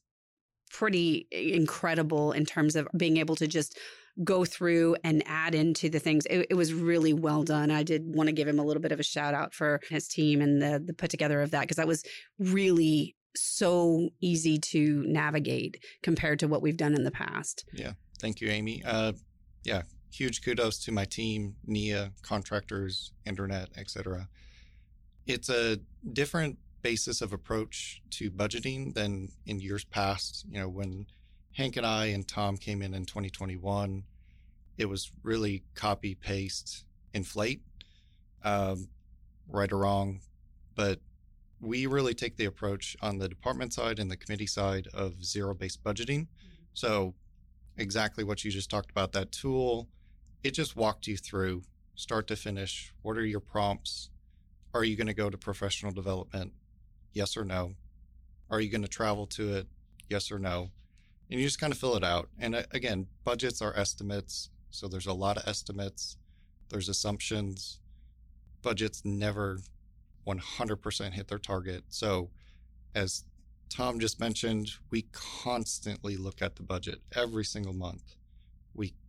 pretty 0.70 1.26
incredible 1.30 2.32
in 2.32 2.44
terms 2.44 2.76
of 2.76 2.88
being 2.96 3.16
able 3.16 3.37
to 3.37 3.46
just 3.46 3.78
go 4.25 4.44
through 4.44 4.96
and 5.04 5.22
add 5.26 5.54
into 5.54 5.88
the 5.88 5.98
things. 5.98 6.26
It, 6.26 6.48
it 6.50 6.54
was 6.54 6.75
really 6.75 7.12
well 7.12 7.44
done. 7.44 7.70
I 7.70 7.82
did 7.82 8.14
want 8.14 8.28
to 8.28 8.32
give 8.32 8.48
him 8.48 8.58
a 8.58 8.64
little 8.64 8.82
bit 8.82 8.92
of 8.92 9.00
a 9.00 9.04
shout 9.04 9.34
out 9.34 9.54
for 9.54 9.80
his 9.88 10.08
team 10.08 10.40
and 10.40 10.60
the 10.60 10.82
the 10.84 10.92
put 10.92 11.10
together 11.10 11.40
of 11.40 11.52
that 11.52 11.62
because 11.62 11.76
that 11.76 11.87
was 11.87 12.04
really 12.38 13.14
so 13.37 14.08
easy 14.20 14.58
to 14.58 15.04
navigate 15.06 15.84
compared 16.02 16.40
to 16.40 16.48
what 16.48 16.62
we've 16.62 16.76
done 16.76 16.94
in 16.94 17.04
the 17.04 17.10
past. 17.10 17.64
Yeah. 17.72 17.92
Thank 18.20 18.40
you, 18.40 18.48
Amy. 18.48 18.82
Uh, 18.84 19.12
yeah. 19.64 19.82
Huge 20.10 20.42
kudos 20.42 20.78
to 20.80 20.92
my 20.92 21.04
team, 21.04 21.56
NIA, 21.66 22.12
contractors, 22.22 23.12
internet, 23.26 23.68
etc. 23.76 24.28
It's 25.26 25.48
a 25.48 25.78
different 26.12 26.58
basis 26.82 27.20
of 27.20 27.32
approach 27.32 28.02
to 28.10 28.30
budgeting 28.30 28.94
than 28.94 29.30
in 29.46 29.60
years 29.60 29.84
past. 29.84 30.46
You 30.50 30.60
know, 30.60 30.68
when 30.68 31.06
Hank 31.52 31.76
and 31.76 31.86
I 31.86 32.06
and 32.06 32.26
Tom 32.26 32.56
came 32.56 32.82
in 32.82 32.94
in 32.94 33.04
2021, 33.04 34.04
it 34.78 34.86
was 34.86 35.12
really 35.22 35.64
copy, 35.74 36.14
paste, 36.14 36.84
inflate, 37.12 37.62
um, 38.44 38.88
right 39.48 39.70
or 39.70 39.78
wrong. 39.78 40.20
But 40.74 41.00
we 41.60 41.86
really 41.86 42.14
take 42.14 42.36
the 42.36 42.44
approach 42.44 42.96
on 43.02 43.18
the 43.18 43.28
department 43.28 43.72
side 43.72 43.98
and 43.98 44.10
the 44.10 44.16
committee 44.16 44.46
side 44.46 44.86
of 44.94 45.24
zero 45.24 45.54
based 45.54 45.82
budgeting. 45.82 46.28
So, 46.74 47.14
exactly 47.76 48.22
what 48.22 48.44
you 48.44 48.50
just 48.50 48.70
talked 48.70 48.90
about, 48.90 49.12
that 49.12 49.32
tool, 49.32 49.88
it 50.42 50.52
just 50.52 50.76
walked 50.76 51.07
you 51.07 51.16
through 51.16 51.62
start 51.99 52.28
to 52.28 52.37
finish. 52.37 52.92
What 53.02 53.16
are 53.16 53.26
your 53.26 53.40
prompts? 53.40 54.11
Are 54.73 54.85
you 54.85 54.97
going 54.97 55.09
to 55.09 55.14
go 55.14 55.30
to 55.30 55.37
professional 55.37 55.90
development? 55.90 56.52
Yes 57.12 57.37
or 57.37 57.45
no? 57.45 57.75
Are 58.50 58.61
you 58.61 58.71
going 58.71 58.83
to 58.83 58.88
travel 58.88 59.26
to 59.26 59.57
it? 59.57 59.66
Yes 60.09 60.30
or 60.30 60.38
no? 60.38 60.71
And 61.30 61.40
you 61.40 61.47
just 61.47 61.61
kind 61.61 61.73
of 61.73 61.78
fill 61.78 61.97
it 61.97 62.04
out. 62.04 62.28
And 62.38 62.54
uh, 62.54 62.62
again, 62.71 63.09
budgets 63.25 63.61
are 63.61 63.76
estimates. 63.76 64.50
So 64.71 64.87
there's 64.87 65.07
a 65.07 65.12
lot 65.12 65.37
of 65.37 65.49
estimates, 65.49 66.16
there's 66.68 66.88
assumptions. 66.88 67.80
Budgets 68.62 69.04
never 69.04 69.59
100% 70.26 71.12
hit 71.12 71.28
their 71.28 71.38
target. 71.38 71.85
So, 71.88 72.30
as 72.95 73.25
Tom 73.71 73.99
just 73.99 74.21
mentioned, 74.21 74.71
we 74.90 75.07
constantly 75.12 76.16
look 76.16 76.42
at 76.42 76.57
the 76.57 76.62
budget 76.62 77.00
every 77.14 77.45
single 77.45 77.73
month. 77.73 78.16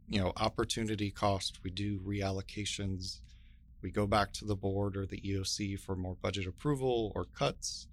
You 0.09 0.21
know, 0.21 0.33
opportunity 0.37 1.11
cost, 1.11 1.59
we 1.63 1.69
do 1.69 1.99
reallocations. 1.99 3.21
We 3.81 3.91
go 3.91 4.07
back 4.07 4.33
to 4.33 4.45
the 4.45 4.55
board 4.55 4.97
or 4.97 5.05
the 5.05 5.21
EOC 5.21 5.79
for 5.79 5.95
more 5.95 6.15
budget 6.21 6.47
approval 6.47 7.11
or 7.15 7.25
cuts. 7.25 7.87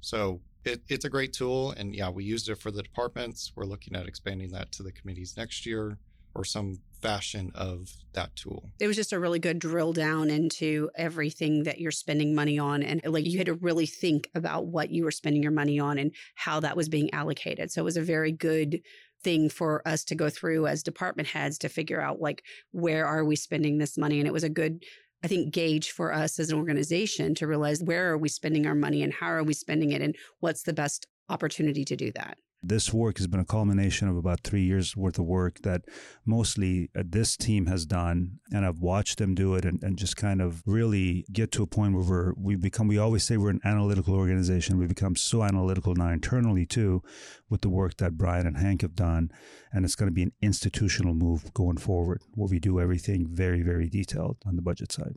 So 0.00 0.40
it, 0.64 0.82
it's 0.88 1.04
a 1.04 1.10
great 1.10 1.32
tool. 1.32 1.72
And 1.72 1.94
yeah, 1.94 2.10
we 2.10 2.24
used 2.24 2.48
it 2.48 2.56
for 2.56 2.70
the 2.70 2.82
departments. 2.82 3.52
We're 3.56 3.64
looking 3.64 3.96
at 3.96 4.06
expanding 4.06 4.50
that 4.52 4.72
to 4.72 4.82
the 4.82 4.92
committees 4.92 5.34
next 5.36 5.66
year 5.66 5.98
or 6.34 6.44
some 6.44 6.78
fashion 7.00 7.52
of 7.54 7.92
that 8.12 8.34
tool. 8.34 8.70
It 8.80 8.86
was 8.86 8.96
just 8.96 9.12
a 9.12 9.20
really 9.20 9.38
good 9.38 9.58
drill 9.58 9.92
down 9.92 10.30
into 10.30 10.90
everything 10.96 11.64
that 11.64 11.78
you're 11.78 11.90
spending 11.90 12.34
money 12.34 12.58
on. 12.58 12.82
And 12.82 13.02
like 13.06 13.26
you 13.26 13.38
had 13.38 13.46
to 13.46 13.54
really 13.54 13.86
think 13.86 14.28
about 14.34 14.66
what 14.66 14.90
you 14.90 15.04
were 15.04 15.10
spending 15.10 15.42
your 15.42 15.52
money 15.52 15.78
on 15.78 15.98
and 15.98 16.12
how 16.34 16.60
that 16.60 16.76
was 16.76 16.88
being 16.88 17.12
allocated. 17.12 17.70
So 17.70 17.82
it 17.82 17.84
was 17.84 17.96
a 17.96 18.02
very 18.02 18.32
good 18.32 18.80
thing 19.24 19.48
for 19.48 19.86
us 19.88 20.04
to 20.04 20.14
go 20.14 20.30
through 20.30 20.66
as 20.66 20.82
department 20.82 21.28
heads 21.28 21.58
to 21.58 21.68
figure 21.68 22.00
out 22.00 22.20
like 22.20 22.44
where 22.72 23.06
are 23.06 23.24
we 23.24 23.34
spending 23.34 23.78
this 23.78 23.98
money 23.98 24.20
and 24.20 24.28
it 24.28 24.32
was 24.32 24.44
a 24.44 24.48
good 24.48 24.84
I 25.24 25.26
think 25.26 25.54
gauge 25.54 25.90
for 25.90 26.12
us 26.12 26.38
as 26.38 26.50
an 26.50 26.58
organization 26.58 27.34
to 27.36 27.46
realize 27.46 27.82
where 27.82 28.12
are 28.12 28.18
we 28.18 28.28
spending 28.28 28.66
our 28.66 28.74
money 28.74 29.02
and 29.02 29.10
how 29.10 29.28
are 29.28 29.42
we 29.42 29.54
spending 29.54 29.92
it 29.92 30.02
and 30.02 30.14
what's 30.40 30.64
the 30.64 30.74
best 30.74 31.06
opportunity 31.30 31.82
to 31.86 31.96
do 31.96 32.12
that. 32.12 32.36
This 32.66 32.92
work 32.92 33.18
has 33.18 33.26
been 33.26 33.40
a 33.40 33.44
culmination 33.44 34.08
of 34.08 34.16
about 34.16 34.40
three 34.40 34.62
years 34.62 34.96
worth 34.96 35.18
of 35.18 35.26
work 35.26 35.60
that 35.62 35.82
mostly 36.24 36.90
uh, 36.96 37.02
this 37.04 37.36
team 37.36 37.66
has 37.66 37.84
done. 37.84 38.40
And 38.52 38.64
I've 38.64 38.80
watched 38.80 39.18
them 39.18 39.34
do 39.34 39.54
it 39.54 39.64
and, 39.64 39.82
and 39.82 39.98
just 39.98 40.16
kind 40.16 40.40
of 40.40 40.62
really 40.66 41.26
get 41.32 41.52
to 41.52 41.62
a 41.62 41.66
point 41.66 41.94
where 41.94 42.32
we 42.36 42.56
become, 42.56 42.88
we 42.88 42.98
always 42.98 43.24
say 43.24 43.36
we're 43.36 43.50
an 43.50 43.60
analytical 43.64 44.14
organization. 44.14 44.78
We 44.78 44.86
become 44.86 45.16
so 45.16 45.42
analytical 45.42 45.94
now 45.94 46.08
internally 46.08 46.66
too 46.66 47.02
with 47.48 47.60
the 47.60 47.68
work 47.68 47.98
that 47.98 48.16
Brian 48.16 48.46
and 48.46 48.56
Hank 48.56 48.82
have 48.82 48.94
done. 48.94 49.30
And 49.72 49.84
it's 49.84 49.96
going 49.96 50.08
to 50.08 50.14
be 50.14 50.22
an 50.22 50.32
institutional 50.40 51.14
move 51.14 51.52
going 51.52 51.76
forward 51.76 52.22
where 52.32 52.48
we 52.48 52.58
do 52.58 52.80
everything 52.80 53.26
very, 53.28 53.62
very 53.62 53.88
detailed 53.88 54.38
on 54.46 54.56
the 54.56 54.62
budget 54.62 54.90
side. 54.90 55.16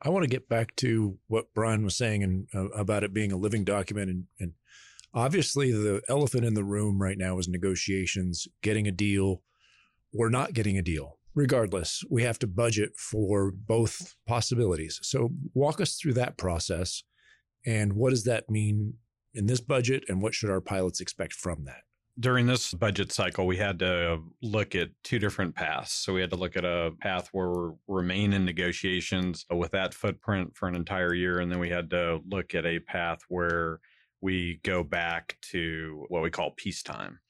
I 0.00 0.10
want 0.10 0.22
to 0.22 0.28
get 0.28 0.48
back 0.48 0.76
to 0.76 1.18
what 1.26 1.52
Brian 1.54 1.82
was 1.84 1.96
saying 1.96 2.22
and 2.22 2.46
uh, 2.54 2.68
about 2.68 3.02
it 3.02 3.12
being 3.12 3.32
a 3.32 3.36
living 3.36 3.64
document 3.64 4.10
and, 4.10 4.24
and 4.38 4.52
Obviously, 5.14 5.72
the 5.72 6.00
elephant 6.08 6.44
in 6.44 6.54
the 6.54 6.64
room 6.64 7.00
right 7.00 7.18
now 7.18 7.38
is 7.38 7.48
negotiations, 7.48 8.46
getting 8.62 8.86
a 8.86 8.92
deal 8.92 9.42
or 10.12 10.30
not 10.30 10.52
getting 10.52 10.78
a 10.78 10.82
deal. 10.82 11.18
Regardless, 11.34 12.02
we 12.10 12.22
have 12.22 12.38
to 12.40 12.46
budget 12.46 12.96
for 12.96 13.52
both 13.52 14.16
possibilities. 14.26 14.98
So, 15.02 15.30
walk 15.54 15.80
us 15.80 15.96
through 15.96 16.14
that 16.14 16.36
process 16.36 17.04
and 17.66 17.92
what 17.94 18.10
does 18.10 18.24
that 18.24 18.48
mean 18.50 18.94
in 19.34 19.46
this 19.46 19.60
budget 19.60 20.04
and 20.08 20.22
what 20.22 20.34
should 20.34 20.50
our 20.50 20.60
pilots 20.60 21.00
expect 21.00 21.32
from 21.32 21.64
that? 21.64 21.82
during 22.20 22.46
this 22.46 22.74
budget 22.74 23.12
cycle, 23.12 23.46
we 23.46 23.56
had 23.56 23.78
to 23.78 24.20
look 24.42 24.74
at 24.74 24.90
two 25.04 25.18
different 25.18 25.54
paths. 25.54 25.92
So 25.92 26.12
we 26.12 26.20
had 26.20 26.30
to 26.30 26.36
look 26.36 26.56
at 26.56 26.64
a 26.64 26.92
path 27.00 27.28
where 27.32 27.48
we 27.50 27.70
remain 27.86 28.32
in 28.32 28.44
negotiations 28.44 29.46
with 29.50 29.70
that 29.72 29.94
footprint 29.94 30.56
for 30.56 30.68
an 30.68 30.74
entire 30.74 31.14
year. 31.14 31.38
And 31.38 31.50
then 31.50 31.60
we 31.60 31.68
had 31.68 31.90
to 31.90 32.20
look 32.28 32.54
at 32.54 32.66
a 32.66 32.80
path 32.80 33.20
where 33.28 33.80
we 34.20 34.60
go 34.62 34.82
back 34.82 35.36
to 35.50 36.04
what 36.08 36.22
we 36.22 36.30
call 36.30 36.52
peacetime. 36.56 37.20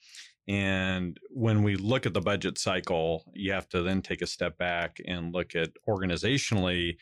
And 0.47 1.19
when 1.31 1.63
we 1.63 1.77
look 1.77 2.07
at 2.07 2.15
the 2.15 2.23
budget 2.23 2.57
cycle, 2.57 3.31
you 3.35 3.53
have 3.53 3.69
to 3.71 3.83
then 3.83 4.01
take 4.01 4.23
a 4.23 4.27
step 4.27 4.57
back 4.57 4.97
and 5.07 5.33
look 5.33 5.55
at 5.55 5.71
organizationally 5.87 6.97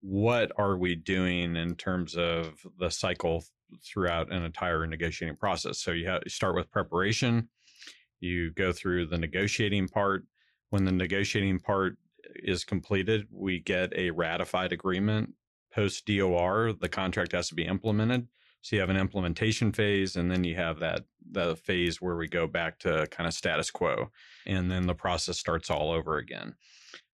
what 0.00 0.52
are 0.58 0.76
we 0.76 0.94
doing 0.94 1.56
in 1.56 1.74
terms 1.74 2.14
of 2.14 2.54
the 2.78 2.90
cycle 2.90 3.44
throughout 3.84 4.30
an 4.30 4.44
entire 4.44 4.86
negotiating 4.86 5.36
process. 5.36 5.80
So 5.80 5.90
you, 5.90 6.06
have, 6.06 6.22
you 6.24 6.30
start 6.30 6.54
with 6.54 6.70
preparation, 6.70 7.48
you 8.20 8.52
go 8.52 8.72
through 8.72 9.06
the 9.06 9.18
negotiating 9.18 9.88
part. 9.88 10.24
When 10.70 10.84
the 10.84 10.92
negotiating 10.92 11.60
part 11.60 11.96
is 12.36 12.64
completed, 12.64 13.26
we 13.30 13.60
get 13.60 13.92
a 13.96 14.10
ratified 14.10 14.72
agreement. 14.72 15.34
Post 15.72 16.06
DOR, 16.06 16.72
the 16.72 16.88
contract 16.88 17.32
has 17.32 17.48
to 17.48 17.54
be 17.54 17.64
implemented. 17.64 18.28
So 18.64 18.76
you 18.76 18.80
have 18.80 18.88
an 18.88 18.96
implementation 18.96 19.72
phase, 19.72 20.16
and 20.16 20.30
then 20.30 20.42
you 20.42 20.54
have 20.54 20.80
that 20.80 21.02
the 21.30 21.54
phase 21.54 22.00
where 22.00 22.16
we 22.16 22.26
go 22.26 22.46
back 22.46 22.78
to 22.78 23.06
kind 23.10 23.26
of 23.26 23.34
status 23.34 23.70
quo, 23.70 24.10
and 24.46 24.70
then 24.70 24.86
the 24.86 24.94
process 24.94 25.38
starts 25.38 25.68
all 25.70 25.92
over 25.92 26.16
again. 26.16 26.54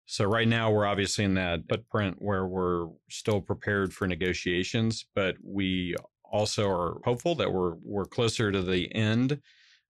So 0.07 0.27
right 0.27 0.47
now 0.47 0.71
we're 0.71 0.87
obviously 0.87 1.25
in 1.25 1.35
that 1.35 1.63
footprint 1.69 2.19
where 2.21 2.47
we're 2.47 2.87
still 3.11 3.41
prepared 3.41 3.93
for 3.93 4.07
negotiations, 4.07 5.05
but 5.13 5.35
we 5.43 5.97
also 6.23 6.71
are 6.71 7.01
hopeful 7.05 7.35
that 7.35 7.53
we're 7.53 7.75
we're 7.83 8.05
closer 8.05 8.53
to 8.53 8.63
the 8.63 8.95
end. 8.95 9.41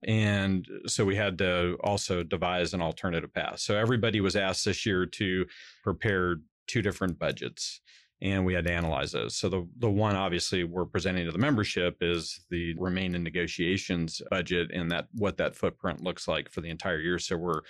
And 0.03 0.67
so 0.87 1.05
we 1.05 1.17
had 1.17 1.37
to 1.39 1.77
also 1.85 2.23
devise 2.23 2.73
an 2.73 2.81
alternative 2.81 3.35
path. 3.35 3.61
So 3.61 3.77
everybody 3.77 4.23
was 4.23 4.35
asked 4.35 4.65
this 4.65 4.87
year 4.87 5.05
to 5.05 5.45
prepare 5.85 6.37
two 6.67 6.81
different 6.81 7.19
budgets 7.19 7.83
and 8.23 8.45
we 8.45 8.55
had 8.55 8.67
to 8.67 8.73
analyze 8.73 9.13
those. 9.13 9.37
So 9.37 9.49
the 9.49 9.67
the 9.79 9.91
one 9.91 10.17
obviously 10.17 10.65
we're 10.65 10.85
presenting 10.85 11.27
to 11.27 11.33
the 11.33 11.39
membership 11.39 11.99
is 12.01 12.41
the 12.51 12.75
remain 12.79 13.15
in 13.15 13.23
negotiations 13.23 14.21
budget 14.31 14.71
and 14.73 14.91
that 14.91 15.09
what 15.15 15.39
that 15.39 15.57
footprint 15.57 16.03
looks 16.03 16.29
like 16.29 16.51
for 16.51 16.61
the 16.61 16.71
entire 16.71 17.01
year. 17.01 17.19
So 17.19 17.37
we're 17.37 17.63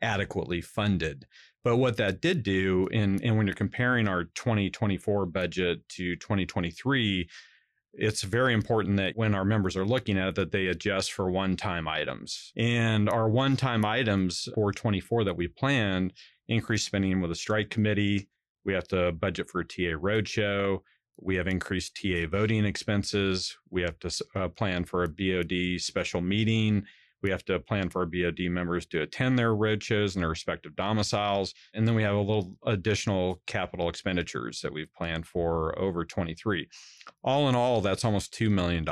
adequately 0.00 0.60
funded. 0.60 1.26
But 1.64 1.76
what 1.76 1.96
that 1.96 2.20
did 2.20 2.42
do, 2.42 2.88
and 2.92 3.22
and 3.22 3.36
when 3.36 3.46
you're 3.46 3.54
comparing 3.54 4.08
our 4.08 4.24
2024 4.24 5.26
budget 5.26 5.88
to 5.90 6.16
2023, 6.16 7.28
it's 7.94 8.22
very 8.22 8.54
important 8.54 8.96
that 8.98 9.16
when 9.16 9.34
our 9.34 9.44
members 9.44 9.76
are 9.76 9.84
looking 9.84 10.18
at 10.18 10.28
it 10.28 10.34
that 10.36 10.52
they 10.52 10.66
adjust 10.66 11.12
for 11.12 11.30
one-time 11.30 11.88
items 11.88 12.52
and 12.56 13.08
our 13.08 13.28
one-time 13.28 13.84
items 13.84 14.48
for 14.54 14.72
24 14.72 15.24
that 15.24 15.36
we 15.36 15.48
planned 15.48 16.12
increased 16.48 16.86
spending 16.86 17.20
with 17.20 17.30
a 17.30 17.34
strike 17.34 17.70
committee 17.70 18.28
we 18.64 18.72
have 18.74 18.88
to 18.88 19.12
budget 19.12 19.48
for 19.50 19.60
a 19.60 19.64
TA 19.64 19.98
roadshow. 19.98 20.80
We 21.20 21.36
have 21.36 21.48
increased 21.48 21.98
TA 22.00 22.26
voting 22.30 22.64
expenses. 22.64 23.56
We 23.70 23.82
have 23.82 23.98
to 24.00 24.24
uh, 24.36 24.48
plan 24.48 24.84
for 24.84 25.02
a 25.02 25.08
BOD 25.08 25.80
special 25.80 26.20
meeting. 26.20 26.84
We 27.22 27.30
have 27.30 27.44
to 27.46 27.58
plan 27.58 27.88
for 27.88 28.00
our 28.00 28.06
BOD 28.06 28.50
members 28.50 28.86
to 28.86 29.02
attend 29.02 29.38
their 29.38 29.54
roadshows 29.54 30.14
in 30.14 30.20
their 30.20 30.30
respective 30.30 30.76
domiciles. 30.76 31.52
And 31.74 31.86
then 31.86 31.96
we 31.96 32.04
have 32.04 32.14
a 32.14 32.20
little 32.20 32.56
additional 32.64 33.42
capital 33.46 33.88
expenditures 33.88 34.60
that 34.60 34.72
we've 34.72 34.92
planned 34.92 35.26
for 35.26 35.76
over 35.78 36.04
23. 36.04 36.68
All 37.24 37.48
in 37.48 37.56
all, 37.56 37.80
that's 37.80 38.04
almost 38.04 38.32
$2 38.34 38.50
million. 38.50 38.86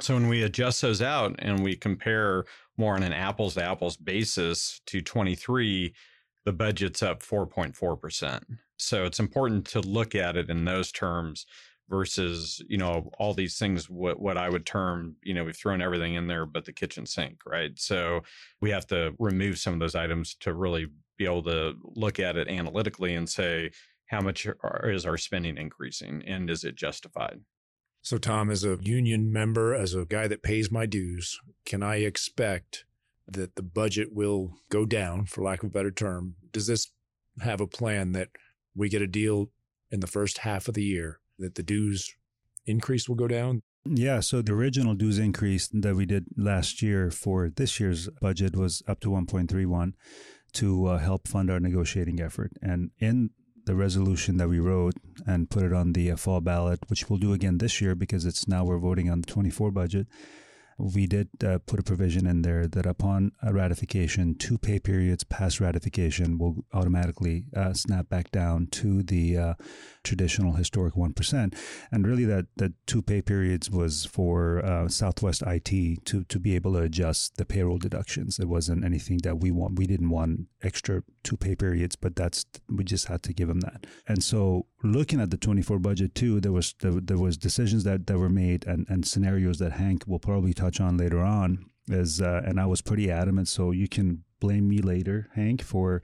So 0.00 0.14
when 0.14 0.28
we 0.28 0.42
adjust 0.42 0.82
those 0.82 1.02
out 1.02 1.36
and 1.38 1.62
we 1.62 1.76
compare 1.76 2.44
more 2.76 2.94
on 2.94 3.02
an 3.02 3.12
apples 3.12 3.54
to 3.54 3.64
apples 3.64 3.96
basis 3.96 4.80
to 4.86 5.00
23, 5.00 5.94
the 6.48 6.52
budget's 6.54 7.02
up 7.02 7.22
4.4%. 7.22 8.42
So 8.78 9.04
it's 9.04 9.20
important 9.20 9.66
to 9.66 9.82
look 9.82 10.14
at 10.14 10.34
it 10.34 10.48
in 10.48 10.64
those 10.64 10.90
terms 10.90 11.44
versus 11.90 12.62
you 12.68 12.78
know 12.78 13.10
all 13.18 13.34
these 13.34 13.58
things 13.58 13.90
what 13.90 14.18
what 14.18 14.38
I 14.38 14.48
would 14.48 14.64
term 14.64 15.16
you 15.22 15.34
know 15.34 15.44
we've 15.44 15.56
thrown 15.56 15.82
everything 15.82 16.14
in 16.14 16.26
there 16.26 16.44
but 16.44 16.66
the 16.66 16.72
kitchen 16.72 17.06
sink 17.06 17.40
right 17.46 17.70
so 17.76 18.20
we 18.60 18.68
have 18.70 18.86
to 18.88 19.14
remove 19.18 19.58
some 19.58 19.72
of 19.72 19.80
those 19.80 19.94
items 19.94 20.34
to 20.40 20.52
really 20.52 20.88
be 21.16 21.24
able 21.24 21.44
to 21.44 21.74
look 21.82 22.20
at 22.20 22.36
it 22.36 22.46
analytically 22.46 23.14
and 23.14 23.26
say 23.26 23.70
how 24.06 24.20
much 24.20 24.46
is 24.84 25.06
our 25.06 25.16
spending 25.16 25.56
increasing 25.56 26.22
and 26.26 26.50
is 26.50 26.62
it 26.62 26.74
justified 26.74 27.40
so 28.02 28.18
Tom 28.18 28.50
as 28.50 28.64
a 28.64 28.76
union 28.82 29.32
member 29.32 29.74
as 29.74 29.94
a 29.94 30.04
guy 30.04 30.28
that 30.28 30.42
pays 30.42 30.70
my 30.70 30.84
dues 30.84 31.40
can 31.64 31.82
I 31.82 31.96
expect 31.96 32.84
that 33.30 33.56
the 33.56 33.62
budget 33.62 34.08
will 34.12 34.52
go 34.70 34.86
down 34.86 35.26
for 35.26 35.42
lack 35.42 35.62
of 35.62 35.68
a 35.68 35.72
better 35.72 35.90
term 35.90 36.34
does 36.52 36.66
this 36.66 36.90
have 37.40 37.60
a 37.60 37.66
plan 37.66 38.12
that 38.12 38.28
we 38.74 38.88
get 38.88 39.02
a 39.02 39.06
deal 39.06 39.50
in 39.90 40.00
the 40.00 40.06
first 40.06 40.38
half 40.38 40.68
of 40.68 40.74
the 40.74 40.82
year 40.82 41.20
that 41.38 41.54
the 41.54 41.62
dues 41.62 42.14
increase 42.66 43.08
will 43.08 43.16
go 43.16 43.28
down? 43.28 43.62
Yeah, 43.84 44.20
so 44.20 44.42
the 44.42 44.52
original 44.52 44.94
dues 44.94 45.18
increase 45.18 45.68
that 45.72 45.94
we 45.94 46.04
did 46.04 46.26
last 46.36 46.82
year 46.82 47.10
for 47.10 47.48
this 47.48 47.80
year's 47.80 48.08
budget 48.20 48.56
was 48.56 48.82
up 48.86 49.00
to 49.00 49.08
1.31 49.08 49.92
to 50.54 50.86
uh, 50.86 50.98
help 50.98 51.28
fund 51.28 51.50
our 51.50 51.60
negotiating 51.60 52.20
effort. 52.20 52.52
And 52.60 52.90
in 52.98 53.30
the 53.64 53.74
resolution 53.74 54.36
that 54.38 54.48
we 54.48 54.58
wrote 54.58 54.94
and 55.26 55.50
put 55.50 55.62
it 55.62 55.72
on 55.72 55.92
the 55.92 56.10
uh, 56.10 56.16
fall 56.16 56.40
ballot, 56.40 56.80
which 56.88 57.08
we'll 57.08 57.18
do 57.18 57.32
again 57.32 57.58
this 57.58 57.80
year 57.80 57.94
because 57.94 58.26
it's 58.26 58.48
now 58.48 58.64
we're 58.64 58.78
voting 58.78 59.10
on 59.10 59.20
the 59.20 59.26
24 59.26 59.70
budget, 59.70 60.06
we 60.78 61.06
did 61.06 61.28
uh, 61.44 61.58
put 61.66 61.80
a 61.80 61.82
provision 61.82 62.26
in 62.26 62.42
there 62.42 62.68
that 62.68 62.86
upon 62.86 63.32
ratification, 63.42 64.36
two 64.36 64.56
pay 64.56 64.78
periods 64.78 65.24
past 65.24 65.60
ratification 65.60 66.38
will 66.38 66.64
automatically 66.72 67.44
uh, 67.56 67.72
snap 67.72 68.08
back 68.08 68.30
down 68.30 68.68
to 68.68 69.02
the 69.02 69.36
uh, 69.36 69.54
traditional 70.08 70.54
historic 70.54 70.94
1%. 70.94 71.54
And 71.92 72.06
really, 72.06 72.24
that, 72.24 72.46
that 72.56 72.72
two 72.86 73.02
pay 73.02 73.20
periods 73.20 73.70
was 73.70 74.06
for 74.06 74.64
uh, 74.64 74.88
Southwest 74.88 75.42
IT 75.46 76.04
to, 76.06 76.24
to 76.24 76.38
be 76.40 76.54
able 76.54 76.72
to 76.72 76.80
adjust 76.80 77.36
the 77.36 77.44
payroll 77.44 77.78
deductions. 77.78 78.38
It 78.38 78.48
wasn't 78.48 78.84
anything 78.84 79.18
that 79.24 79.38
we 79.40 79.50
want. 79.50 79.78
We 79.78 79.86
didn't 79.86 80.08
want 80.08 80.48
extra 80.62 81.02
two 81.22 81.36
pay 81.36 81.54
periods, 81.54 81.94
but 81.94 82.16
that's 82.16 82.46
we 82.74 82.84
just 82.84 83.08
had 83.08 83.22
to 83.24 83.34
give 83.34 83.48
them 83.48 83.60
that. 83.60 83.86
And 84.06 84.24
so, 84.24 84.66
looking 84.82 85.20
at 85.20 85.30
the 85.30 85.36
24 85.36 85.78
budget 85.78 86.14
too, 86.14 86.40
there 86.40 86.52
was 86.52 86.74
there, 86.80 86.92
there 86.92 87.18
was 87.18 87.36
decisions 87.36 87.84
that, 87.84 88.06
that 88.06 88.18
were 88.18 88.30
made 88.30 88.66
and, 88.66 88.86
and 88.88 89.06
scenarios 89.06 89.58
that 89.58 89.72
Hank 89.72 90.04
will 90.06 90.18
probably 90.18 90.54
touch 90.54 90.80
on 90.80 90.96
later 90.96 91.20
on. 91.20 91.66
Is 91.90 92.20
uh, 92.20 92.42
and 92.44 92.60
I 92.60 92.66
was 92.66 92.82
pretty 92.82 93.10
adamant, 93.10 93.48
so 93.48 93.70
you 93.70 93.88
can 93.88 94.24
blame 94.40 94.68
me 94.68 94.78
later, 94.78 95.28
Hank, 95.34 95.62
for 95.62 96.02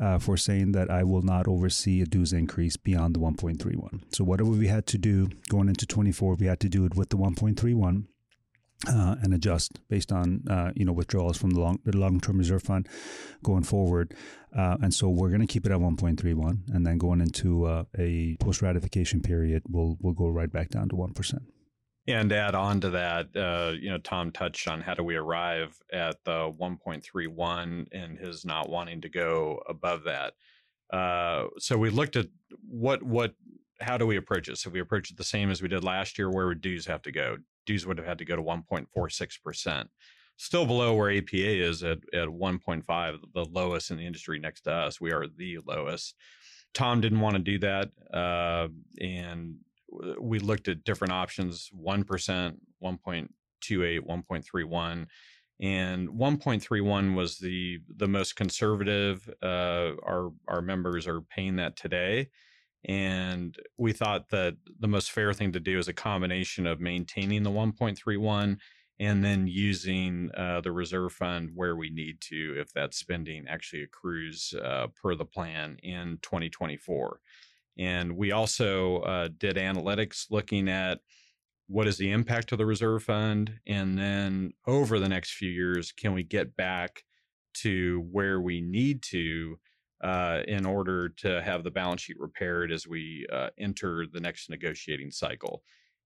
uh, 0.00 0.18
for 0.18 0.36
saying 0.36 0.72
that 0.72 0.90
I 0.90 1.04
will 1.04 1.22
not 1.22 1.48
oversee 1.48 2.00
a 2.02 2.06
dues 2.06 2.32
increase 2.32 2.76
beyond 2.76 3.14
the 3.14 3.20
1.31. 3.20 4.02
So 4.14 4.24
whatever 4.24 4.50
we 4.50 4.68
had 4.68 4.86
to 4.88 4.98
do 4.98 5.28
going 5.48 5.68
into 5.68 5.86
24, 5.86 6.34
we 6.34 6.46
had 6.46 6.60
to 6.60 6.68
do 6.68 6.84
it 6.84 6.94
with 6.94 7.10
the 7.10 7.16
1.31 7.16 8.04
uh, 8.88 9.16
and 9.22 9.32
adjust 9.32 9.80
based 9.88 10.12
on 10.12 10.42
uh, 10.48 10.72
you 10.74 10.84
know 10.84 10.92
withdrawals 10.92 11.36
from 11.36 11.50
the 11.50 11.60
long 11.60 11.78
the 11.84 11.96
long 11.96 12.20
term 12.20 12.38
reserve 12.38 12.62
fund 12.62 12.88
going 13.42 13.62
forward, 13.62 14.14
uh, 14.56 14.76
and 14.82 14.92
so 14.92 15.08
we're 15.08 15.28
going 15.28 15.40
to 15.40 15.46
keep 15.46 15.66
it 15.66 15.72
at 15.72 15.78
1.31, 15.78 16.74
and 16.74 16.86
then 16.86 16.98
going 16.98 17.20
into 17.20 17.64
uh, 17.64 17.84
a 17.98 18.36
post 18.40 18.62
ratification 18.62 19.20
period, 19.20 19.62
we'll 19.68 19.96
we'll 20.00 20.14
go 20.14 20.28
right 20.28 20.52
back 20.52 20.68
down 20.68 20.88
to 20.88 20.96
one 20.96 21.12
percent. 21.12 21.42
And 22.06 22.30
add 22.32 22.54
on 22.54 22.82
to 22.82 22.90
that, 22.90 23.34
uh, 23.34 23.72
you 23.80 23.88
know, 23.88 23.96
Tom 23.96 24.30
touched 24.30 24.68
on 24.68 24.82
how 24.82 24.92
do 24.92 25.02
we 25.02 25.16
arrive 25.16 25.74
at 25.90 26.22
the 26.24 26.52
1.31 26.52 27.86
and 27.92 28.18
his 28.18 28.44
not 28.44 28.68
wanting 28.68 29.00
to 29.00 29.08
go 29.08 29.62
above 29.68 30.04
that. 30.04 30.34
Uh, 30.92 31.46
so 31.58 31.78
we 31.78 31.88
looked 31.88 32.16
at 32.16 32.26
what 32.68 33.02
what 33.02 33.34
how 33.80 33.96
do 33.96 34.06
we 34.06 34.16
approach 34.16 34.48
it? 34.48 34.58
So 34.58 34.68
we 34.68 34.80
approach 34.80 35.10
it 35.10 35.16
the 35.16 35.24
same 35.24 35.50
as 35.50 35.62
we 35.62 35.68
did 35.68 35.82
last 35.82 36.18
year. 36.18 36.30
Where 36.30 36.46
would 36.46 36.60
dues 36.60 36.86
have 36.86 37.02
to 37.02 37.12
go? 37.12 37.38
dues 37.66 37.86
would 37.86 37.98
have 37.98 38.06
had 38.06 38.18
to 38.18 38.24
go 38.24 38.36
to 38.36 38.42
1.46%. 38.42 39.88
Still 40.36 40.66
below 40.66 40.94
where 40.94 41.16
APA 41.16 41.28
is 41.32 41.82
at, 41.82 41.98
at 42.12 42.28
1.5, 42.28 43.18
the 43.32 43.44
lowest 43.44 43.90
in 43.90 43.96
the 43.96 44.06
industry 44.06 44.38
next 44.38 44.62
to 44.62 44.72
us. 44.72 45.00
We 45.00 45.12
are 45.12 45.26
the 45.26 45.58
lowest. 45.64 46.14
Tom 46.72 47.00
didn't 47.00 47.20
want 47.20 47.36
to 47.36 47.42
do 47.42 47.58
that. 47.60 47.90
Uh, 48.12 48.68
and 49.00 49.56
we 50.20 50.38
looked 50.38 50.68
at 50.68 50.84
different 50.84 51.12
options 51.12 51.70
1%, 51.76 52.04
1.28, 52.82 53.28
1.31 54.00 55.06
and 55.60 56.08
1.31 56.08 57.14
was 57.14 57.38
the 57.38 57.78
the 57.96 58.08
most 58.08 58.34
conservative 58.34 59.28
uh, 59.42 59.92
our 60.02 60.32
our 60.48 60.60
members 60.60 61.06
are 61.06 61.20
paying 61.20 61.56
that 61.56 61.76
today 61.76 62.28
and 62.86 63.56
we 63.78 63.92
thought 63.92 64.28
that 64.30 64.56
the 64.80 64.88
most 64.88 65.12
fair 65.12 65.32
thing 65.32 65.52
to 65.52 65.60
do 65.60 65.78
is 65.78 65.88
a 65.88 65.92
combination 65.92 66.66
of 66.66 66.80
maintaining 66.80 67.42
the 67.42 67.50
1.31 67.50 68.58
and 69.00 69.24
then 69.24 69.46
using 69.46 70.30
uh, 70.36 70.60
the 70.60 70.70
reserve 70.70 71.12
fund 71.12 71.50
where 71.54 71.76
we 71.76 71.90
need 71.90 72.20
to 72.20 72.54
if 72.58 72.72
that 72.72 72.94
spending 72.94 73.46
actually 73.48 73.82
accrues 73.82 74.54
uh, 74.62 74.86
per 75.00 75.14
the 75.14 75.24
plan 75.24 75.76
in 75.82 76.18
2024. 76.22 77.20
And 77.78 78.16
we 78.16 78.32
also 78.32 78.98
uh, 78.98 79.28
did 79.38 79.56
analytics 79.56 80.26
looking 80.30 80.68
at 80.68 80.98
what 81.66 81.88
is 81.88 81.96
the 81.96 82.10
impact 82.10 82.52
of 82.52 82.58
the 82.58 82.66
reserve 82.66 83.02
fund, 83.02 83.58
and 83.66 83.98
then 83.98 84.52
over 84.66 84.98
the 84.98 85.08
next 85.08 85.32
few 85.32 85.50
years, 85.50 85.92
can 85.92 86.12
we 86.12 86.22
get 86.22 86.56
back 86.56 87.02
to 87.54 88.06
where 88.10 88.40
we 88.40 88.60
need 88.60 89.02
to 89.02 89.58
uh, 90.02 90.42
in 90.46 90.66
order 90.66 91.08
to 91.08 91.42
have 91.42 91.64
the 91.64 91.70
balance 91.70 92.02
sheet 92.02 92.20
repaired 92.20 92.70
as 92.70 92.86
we 92.86 93.26
uh, 93.32 93.48
enter 93.58 94.04
the 94.12 94.20
next 94.20 94.50
negotiating 94.50 95.10
cycle. 95.10 95.62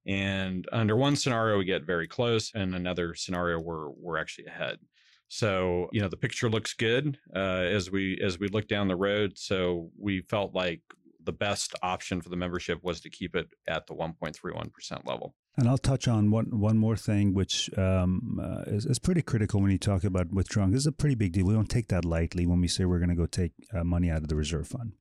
And 0.07 0.66
under 0.70 0.96
one 0.96 1.16
scenario, 1.16 1.59
we 1.59 1.64
get 1.64 1.85
very 1.85 2.07
close, 2.07 2.52
and 2.54 2.74
another 2.74 3.14
scenario, 3.14 3.59
we're 3.59 3.90
we're 3.90 4.18
actually 4.18 4.46
ahead. 4.46 4.78
So 5.26 5.88
you 5.92 6.00
know 6.00 6.09
the 6.09 6.16
picture 6.16 6.48
looks 6.48 6.72
good 6.72 7.18
uh, 7.35 7.38
as 7.38 7.90
we 7.90 8.18
as 8.22 8.38
we 8.38 8.48
look 8.48 8.68
down 8.68 8.88
the 8.88 8.96
road. 8.96 9.37
So 9.37 9.90
we 9.98 10.20
felt 10.22 10.54
like 10.54 10.81
the 11.22 11.33
best 11.33 11.74
option 11.83 12.20
for 12.20 12.28
the 12.28 12.37
membership 12.37 12.83
was 12.83 13.00
to 13.00 13.11
keep 13.11 13.35
it 13.35 13.48
at 13.66 13.87
the 13.87 13.94
1.31% 13.94 15.07
level. 15.07 15.35
And 15.57 15.68
I'll 15.68 15.78
touch 15.78 16.07
on 16.07 16.31
one 16.31 16.61
one 16.61 16.78
more 16.78 16.96
thing, 16.96 17.35
which 17.35 17.68
um, 17.76 18.38
uh, 18.40 18.62
is, 18.68 18.87
is, 18.87 19.00
pretty 19.00 19.22
critical 19.22 19.61
when 19.61 19.72
you 19.72 19.78
talk 19.78 20.04
about 20.04 20.33
withdrawing. 20.33 20.70
This 20.70 20.83
is 20.83 20.87
a 20.87 20.92
pretty 20.92 21.16
big 21.16 21.33
deal. 21.33 21.46
We 21.46 21.54
don't 21.54 21.68
take 21.68 21.88
that 21.88 22.04
lightly 22.04 22.46
when 22.46 22.61
we 22.61 22.68
say 22.68 22.85
we're 22.85 23.00
going 23.00 23.09
to 23.09 23.16
go 23.16 23.26
take 23.26 23.52
uh, 23.74 23.83
money 23.83 24.09
out 24.09 24.18
of 24.22 24.28
the 24.28 24.37
reserve 24.37 24.68
fund. 24.68 24.92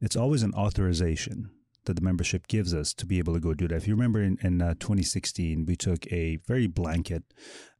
It's 0.00 0.16
always 0.16 0.42
an 0.42 0.52
authorization 0.54 1.50
that 1.84 1.94
the 1.94 2.02
membership 2.02 2.46
gives 2.48 2.74
us 2.74 2.92
to 2.94 3.06
be 3.06 3.18
able 3.18 3.34
to 3.34 3.40
go 3.40 3.54
do 3.54 3.68
that. 3.68 3.76
If 3.76 3.88
you 3.88 3.94
remember 3.94 4.20
in, 4.20 4.38
in 4.42 4.62
uh, 4.62 4.74
2016, 4.74 5.66
we 5.66 5.76
took 5.76 6.10
a 6.12 6.36
very 6.46 6.66
blanket 6.66 7.22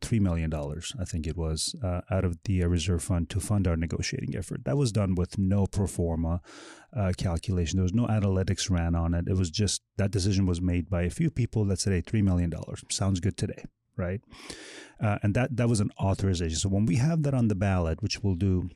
$3 0.02 0.20
million, 0.20 0.52
I 0.52 1.04
think 1.04 1.26
it 1.26 1.36
was, 1.36 1.74
uh, 1.82 2.02
out 2.10 2.24
of 2.24 2.38
the 2.44 2.62
uh, 2.62 2.68
reserve 2.68 3.02
fund 3.02 3.30
to 3.30 3.40
fund 3.40 3.66
our 3.66 3.76
negotiating 3.76 4.36
effort. 4.36 4.64
That 4.64 4.76
was 4.76 4.92
done 4.92 5.14
with 5.14 5.38
no 5.38 5.66
pro 5.66 5.86
forma 5.86 6.40
uh, 6.94 7.12
calculation. 7.16 7.78
There 7.78 7.84
was 7.84 7.94
no 7.94 8.06
analytics 8.06 8.70
ran 8.70 8.94
on 8.94 9.14
it. 9.14 9.28
It 9.28 9.36
was 9.36 9.50
just 9.50 9.82
that 9.96 10.10
decision 10.10 10.46
was 10.46 10.60
made 10.60 10.90
by 10.90 11.02
a 11.02 11.10
few 11.10 11.30
people 11.30 11.64
that 11.66 11.80
said, 11.80 11.92
hey, 11.92 12.02
$3 12.02 12.22
million 12.22 12.52
sounds 12.90 13.20
good 13.20 13.36
today. 13.36 13.64
Right. 13.96 14.20
Uh, 15.00 15.18
and 15.22 15.34
that, 15.34 15.56
that 15.56 15.68
was 15.68 15.78
an 15.80 15.90
authorization. 16.00 16.58
So 16.58 16.68
when 16.68 16.84
we 16.84 16.96
have 16.96 17.22
that 17.22 17.34
on 17.34 17.46
the 17.46 17.54
ballot, 17.54 18.02
which 18.02 18.22
we'll 18.22 18.34
do 18.34 18.70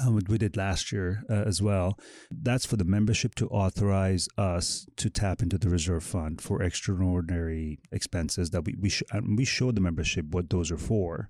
um, 0.00 0.18
we 0.28 0.38
did 0.38 0.56
last 0.56 0.92
year 0.92 1.22
uh, 1.28 1.34
as 1.34 1.60
well. 1.60 1.98
That's 2.30 2.64
for 2.64 2.76
the 2.76 2.84
membership 2.84 3.34
to 3.36 3.48
authorize 3.48 4.28
us 4.38 4.86
to 4.96 5.10
tap 5.10 5.42
into 5.42 5.58
the 5.58 5.68
reserve 5.68 6.04
fund 6.04 6.40
for 6.40 6.62
extraordinary 6.62 7.80
expenses 7.90 8.50
that 8.50 8.64
we 8.64 8.74
we, 8.80 8.88
sh- 8.88 9.02
we 9.36 9.44
show 9.44 9.70
the 9.70 9.80
membership 9.80 10.26
what 10.30 10.50
those 10.50 10.70
are 10.70 10.78
for. 10.78 11.28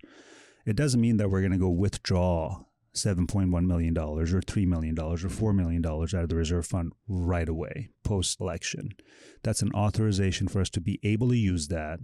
It 0.65 0.77
doesn't 0.77 1.01
mean 1.01 1.17
that 1.17 1.29
we're 1.29 1.41
going 1.41 1.53
to 1.53 1.59
go 1.59 1.71
withdraw 1.71 2.65
$7.1 2.95 3.65
million 3.65 3.97
or 3.99 4.25
$3 4.25 4.67
million 4.67 4.99
or 4.99 5.17
$4 5.17 5.55
million 5.55 5.85
out 5.85 6.15
of 6.15 6.29
the 6.29 6.37
reserve 6.37 6.67
fund 6.67 6.93
right 7.09 7.49
away 7.49 7.89
post 8.05 8.41
election. 8.41 8.91
That's 9.43 9.63
an 9.63 9.73
authorization 9.73 10.47
for 10.47 10.61
us 10.61 10.71
to 10.71 10.81
be 10.81 11.01
able 11.03 11.31
to 11.31 11.37
use 11.37 11.69
that 11.69 12.01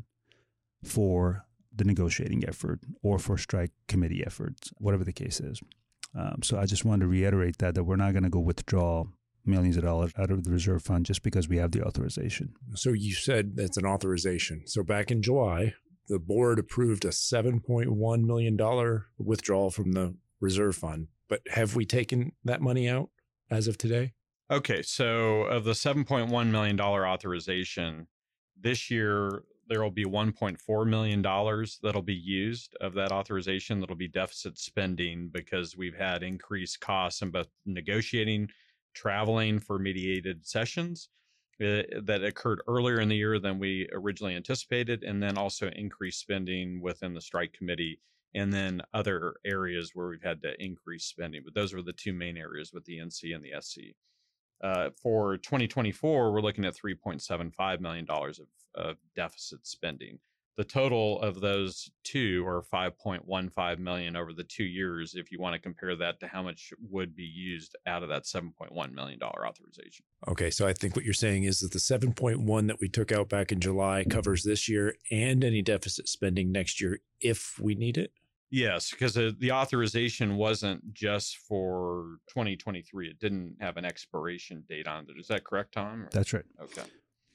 for 0.83 1.45
the 1.75 1.85
negotiating 1.85 2.45
effort 2.49 2.81
or 3.03 3.19
for 3.19 3.37
strike 3.39 3.71
committee 3.87 4.25
efforts, 4.27 4.73
whatever 4.79 5.05
the 5.05 5.13
case 5.13 5.41
is. 5.41 5.61
Um, 6.17 6.43
so 6.43 6.59
I 6.59 6.67
just 6.67 6.85
wanted 6.85 7.03
to 7.03 7.09
reiterate 7.09 7.59
that 7.59 7.75
that 7.75 7.85
we're 7.85 7.97
not 7.97 8.13
going 8.13 8.25
to 8.25 8.31
go 8.31 8.41
withdraw 8.41 9.05
millions 9.45 9.77
of 9.77 9.83
dollars 9.83 10.13
out 10.19 10.31
of 10.31 10.45
the 10.45 10.51
reserve 10.51 10.83
fund 10.83 11.07
just 11.07 11.23
because 11.23 11.49
we 11.49 11.57
have 11.57 11.73
the 11.73 11.83
authorization. 11.83 12.55
So 12.75 12.93
you 12.93 13.15
said 13.15 13.57
that's 13.57 13.77
an 13.77 13.87
authorization. 13.87 14.63
So 14.67 14.83
back 14.83 15.11
in 15.11 15.23
July, 15.23 15.75
the 16.09 16.19
board 16.19 16.59
approved 16.59 17.05
a 17.05 17.09
$7.1 17.09 18.25
million 18.25 19.01
withdrawal 19.19 19.71
from 19.71 19.93
the 19.93 20.15
reserve 20.41 20.77
fund. 20.77 21.09
But 21.29 21.41
have 21.51 21.77
we 21.77 21.85
taken 21.85 22.33
that 22.45 22.63
money 22.63 22.89
out 22.89 23.11
as 23.51 23.69
of 23.69 23.79
today? 23.79 24.13
Okay. 24.51 24.83
So 24.83 25.43
of 25.43 25.65
the 25.65 25.73
$7.1 25.73 26.47
million 26.49 26.81
authorization, 26.81 28.07
this 28.61 28.91
year 28.91 29.43
there 29.69 29.83
will 29.83 29.91
be 29.91 30.05
1.4 30.05 30.87
million 30.87 31.23
dollars 31.23 31.79
that'll 31.83 32.03
be 32.03 32.15
used 32.15 32.77
of 32.81 32.95
that 32.95 33.13
authorization 33.13 33.81
that'll 33.81 33.97
be 33.97 34.09
deficit 34.09 34.59
spending 34.59 35.29
because 35.29 35.77
we've 35.77 35.97
had 35.97 36.23
increased 36.23 36.81
costs 36.81 37.23
in 37.23 37.31
both 37.31 37.49
negotiating 37.67 38.49
traveling 38.95 39.61
for 39.61 39.79
mediated 39.79 40.47
sessions 40.47 41.09
uh, 41.61 41.83
that 42.03 42.23
occurred 42.25 42.63
earlier 42.69 43.01
in 43.01 43.09
the 43.09 43.17
year 43.17 43.39
than 43.39 43.59
we 43.59 43.89
originally 43.93 44.35
anticipated, 44.35 45.03
and 45.03 45.23
then 45.23 45.37
also 45.37 45.69
increased 45.71 46.21
spending 46.21 46.81
within 46.81 47.15
the 47.15 47.21
strike 47.21 47.53
committee, 47.53 48.01
and 48.35 48.53
then 48.53 48.81
other 48.95 49.35
areas 49.45 49.91
where 49.95 50.09
we've 50.09 50.23
had 50.23 50.41
to 50.43 50.55
increase 50.63 51.05
spending. 51.05 51.43
But 51.45 51.55
those 51.55 51.73
were 51.73 51.83
the 51.83 51.93
two 51.93 52.13
main 52.13 52.37
areas 52.37 52.73
with 52.73 52.85
the 52.85 52.99
NC 52.99 53.35
and 53.35 53.45
the 53.45 53.61
SC. 53.61 53.97
Uh, 54.63 54.91
for 55.01 55.37
2024, 55.37 56.33
we're 56.33 56.41
looking 56.41 56.65
at 56.65 56.75
$3.75 56.75 57.81
million 57.81 58.07
of, 58.11 58.39
of 58.75 58.97
deficit 59.15 59.67
spending. 59.67 60.19
The 60.59 60.65
total 60.65 61.23
of 61.23 61.41
those 61.41 61.89
two 62.03 62.45
are 62.45 62.65
5.15 62.75 63.79
million 63.79 64.17
over 64.17 64.33
the 64.33 64.43
two 64.43 64.65
years 64.65 65.15
if 65.15 65.31
you 65.31 65.39
want 65.39 65.55
to 65.55 65.61
compare 65.61 65.95
that 65.95 66.19
to 66.19 66.27
how 66.27 66.43
much 66.43 66.73
would 66.91 67.15
be 67.15 67.23
used 67.23 67.77
out 67.87 68.03
of 68.03 68.09
that 68.09 68.25
7.1 68.25 68.93
million 68.93 69.21
dollar 69.21 69.47
authorization. 69.47 70.05
Okay 70.27 70.51
so 70.51 70.67
i 70.67 70.73
think 70.73 70.97
what 70.97 71.05
you're 71.05 71.15
saying 71.15 71.45
is 71.45 71.61
that 71.61 71.71
the 71.71 71.79
7.1 71.79 72.67
that 72.67 72.81
we 72.81 72.89
took 72.89 73.13
out 73.13 73.29
back 73.29 73.53
in 73.53 73.61
july 73.61 74.05
covers 74.11 74.43
this 74.43 74.69
year 74.69 74.97
and 75.13 75.45
any 75.45 75.63
deficit 75.63 76.09
spending 76.09 76.51
next 76.51 76.81
year 76.81 76.99
if 77.21 77.57
we 77.61 77.77
need 77.77 77.97
it 77.97 78.11
Yes, 78.51 78.91
because 78.91 79.15
the 79.15 79.53
authorization 79.53 80.37
wasn't 80.37 80.95
just 80.95 81.37
for 81.37 82.19
2023. 82.29 83.09
It 83.09 83.19
didn't 83.19 83.57
have 83.61 83.77
an 83.77 83.85
expiration 83.85 84.65
date 84.69 84.89
on 84.89 85.07
it. 85.09 85.21
Is 85.21 85.29
that 85.29 85.45
correct, 85.45 85.75
Tom? 85.75 86.09
That's 86.11 86.33
right. 86.33 86.45
Okay. 86.63 86.83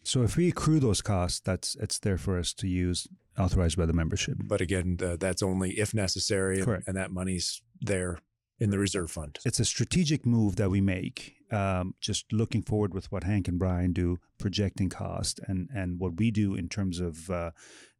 So 0.03 0.23
if 0.23 0.35
we 0.35 0.49
accrue 0.49 0.79
those 0.79 1.01
costs, 1.01 1.39
that's 1.39 1.75
it's 1.75 1.99
there 1.99 2.17
for 2.17 2.37
us 2.37 2.53
to 2.55 2.67
use, 2.67 3.07
authorized 3.37 3.77
by 3.77 3.85
the 3.85 3.93
membership. 3.93 4.37
But 4.43 4.59
again, 4.59 4.97
uh, 5.01 5.15
that's 5.17 5.41
only 5.41 5.79
if 5.79 5.93
necessary, 5.93 6.57
and, 6.57 6.65
Correct. 6.65 6.87
and 6.87 6.97
that 6.97 7.11
money's 7.11 7.61
there 7.79 8.17
in 8.59 8.69
the 8.69 8.79
reserve 8.79 9.11
fund. 9.11 9.39
It's 9.45 9.59
a 9.59 9.65
strategic 9.65 10.25
move 10.25 10.57
that 10.57 10.69
we 10.69 10.81
make. 10.81 11.35
Um, 11.51 11.95
just 12.01 12.33
looking 12.33 12.63
forward 12.63 12.93
with 12.93 13.11
what 13.11 13.23
Hank 13.23 13.47
and 13.47 13.57
Brian 13.57 13.93
do, 13.93 14.19
projecting 14.39 14.89
cost, 14.89 15.39
and 15.47 15.69
and 15.73 15.99
what 15.99 16.17
we 16.17 16.31
do 16.31 16.53
in 16.55 16.67
terms 16.69 16.99
of 16.99 17.29
uh, 17.29 17.51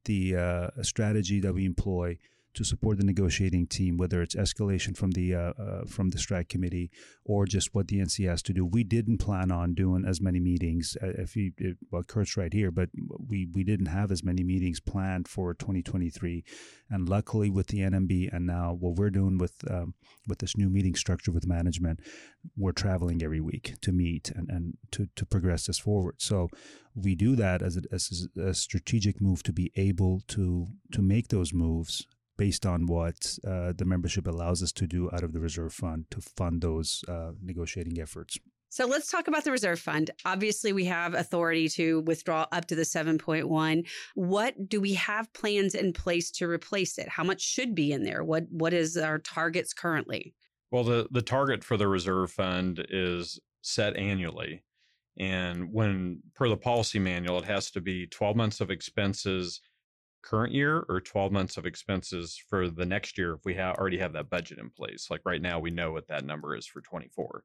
the 0.05 0.35
uh, 0.35 0.67
strategy 0.81 1.39
that 1.39 1.53
we 1.53 1.65
employ 1.65 2.17
to 2.53 2.63
support 2.63 2.97
the 2.97 3.03
negotiating 3.03 3.67
team, 3.67 3.97
whether 3.97 4.21
it's 4.21 4.35
escalation 4.35 4.95
from 4.95 5.11
the 5.11 5.33
uh, 5.33 5.53
uh, 5.59 5.85
from 5.85 6.09
the 6.09 6.17
strike 6.17 6.49
committee 6.49 6.91
or 7.25 7.45
just 7.45 7.73
what 7.73 7.87
the 7.87 7.99
NC 7.99 8.27
has 8.27 8.41
to 8.43 8.53
do. 8.53 8.65
We 8.65 8.83
didn't 8.83 9.17
plan 9.17 9.51
on 9.51 9.73
doing 9.73 10.05
as 10.05 10.21
many 10.21 10.39
meetings. 10.39 10.97
Uh, 11.01 11.13
if 11.17 11.35
you, 11.35 11.51
it, 11.57 11.77
well, 11.91 12.03
Kurt's 12.03 12.37
right 12.37 12.53
here, 12.53 12.71
but 12.71 12.89
we 13.27 13.47
we 13.53 13.63
didn't 13.63 13.87
have 13.87 14.11
as 14.11 14.23
many 14.23 14.43
meetings 14.43 14.79
planned 14.79 15.27
for 15.27 15.53
2023, 15.53 16.43
and 16.89 17.09
luckily 17.09 17.49
with 17.49 17.67
the 17.67 17.79
NMB 17.79 18.33
and 18.33 18.45
now 18.45 18.73
what 18.73 18.95
we're 18.95 19.09
doing 19.09 19.37
with 19.37 19.53
um, 19.71 19.93
with 20.27 20.39
this 20.39 20.57
new 20.57 20.69
meeting 20.69 20.95
structure 20.95 21.31
with 21.31 21.47
management, 21.47 21.99
we're 22.57 22.71
traveling 22.71 23.21
every 23.23 23.41
week 23.41 23.75
to 23.81 23.91
meet 23.91 24.31
and, 24.31 24.49
and 24.49 24.77
to, 24.91 25.07
to 25.15 25.25
progress 25.25 25.67
this 25.67 25.79
forward. 25.79 26.15
So 26.19 26.49
we 26.95 27.15
do 27.15 27.35
that 27.35 27.61
as 27.61 27.77
a, 27.77 27.81
as 27.91 28.27
a 28.37 28.53
strategic 28.53 29.21
move 29.21 29.43
to 29.43 29.53
be 29.53 29.71
able 29.75 30.21
to 30.29 30.67
to 30.91 31.01
make 31.01 31.29
those 31.29 31.53
moves 31.53 32.05
based 32.37 32.65
on 32.65 32.85
what 32.85 33.37
uh, 33.47 33.73
the 33.75 33.85
membership 33.85 34.27
allows 34.27 34.63
us 34.63 34.71
to 34.73 34.87
do 34.87 35.09
out 35.13 35.23
of 35.23 35.33
the 35.33 35.39
reserve 35.39 35.73
fund 35.73 36.05
to 36.11 36.21
fund 36.21 36.61
those 36.61 37.03
uh, 37.07 37.31
negotiating 37.41 37.99
efforts. 37.99 38.37
So 38.73 38.87
let's 38.87 39.11
talk 39.11 39.27
about 39.27 39.43
the 39.43 39.51
reserve 39.51 39.79
fund. 39.79 40.09
Obviously, 40.25 40.73
we 40.73 40.85
have 40.85 41.13
authority 41.13 41.69
to 41.69 42.01
withdraw 42.01 42.47
up 42.51 42.65
to 42.65 42.75
the 42.75 42.81
7.1. 42.81 43.87
What 44.15 44.67
do 44.67 44.81
we 44.81 44.95
have 44.95 45.31
plans 45.33 45.75
in 45.75 45.93
place 45.93 46.31
to 46.31 46.49
replace 46.49 46.97
it? 46.97 47.07
How 47.07 47.23
much 47.23 47.39
should 47.39 47.75
be 47.75 47.91
in 47.91 48.03
there? 48.03 48.23
What 48.23 48.45
what 48.49 48.73
is 48.73 48.97
our 48.97 49.19
targets 49.19 49.75
currently? 49.75 50.33
Well, 50.71 50.83
the 50.83 51.07
the 51.11 51.21
target 51.21 51.63
for 51.63 51.77
the 51.77 51.87
reserve 51.87 52.31
fund 52.31 52.83
is 52.89 53.39
set 53.61 53.95
annually. 53.95 54.63
And 55.19 55.71
when 55.71 56.23
per 56.33 56.49
the 56.49 56.57
policy 56.57 56.97
manual, 56.97 57.37
it 57.37 57.45
has 57.45 57.69
to 57.71 57.81
be 57.81 58.07
12 58.07 58.35
months 58.35 58.59
of 58.59 58.71
expenses 58.71 59.61
current 60.23 60.53
year 60.53 60.85
or 60.89 61.01
12 61.01 61.31
months 61.31 61.57
of 61.57 61.65
expenses 61.65 62.41
for 62.49 62.69
the 62.69 62.85
next 62.85 63.17
year 63.17 63.33
if 63.33 63.45
we 63.45 63.53
ha- 63.53 63.75
already 63.77 63.97
have 63.97 64.13
that 64.13 64.29
budget 64.29 64.57
in 64.57 64.69
place. 64.69 65.07
Like 65.11 65.21
right 65.25 65.41
now, 65.41 65.59
we 65.59 65.69
know 65.69 65.91
what 65.91 66.07
that 66.07 66.25
number 66.25 66.55
is 66.55 66.65
for 66.65 66.81
24. 66.81 67.43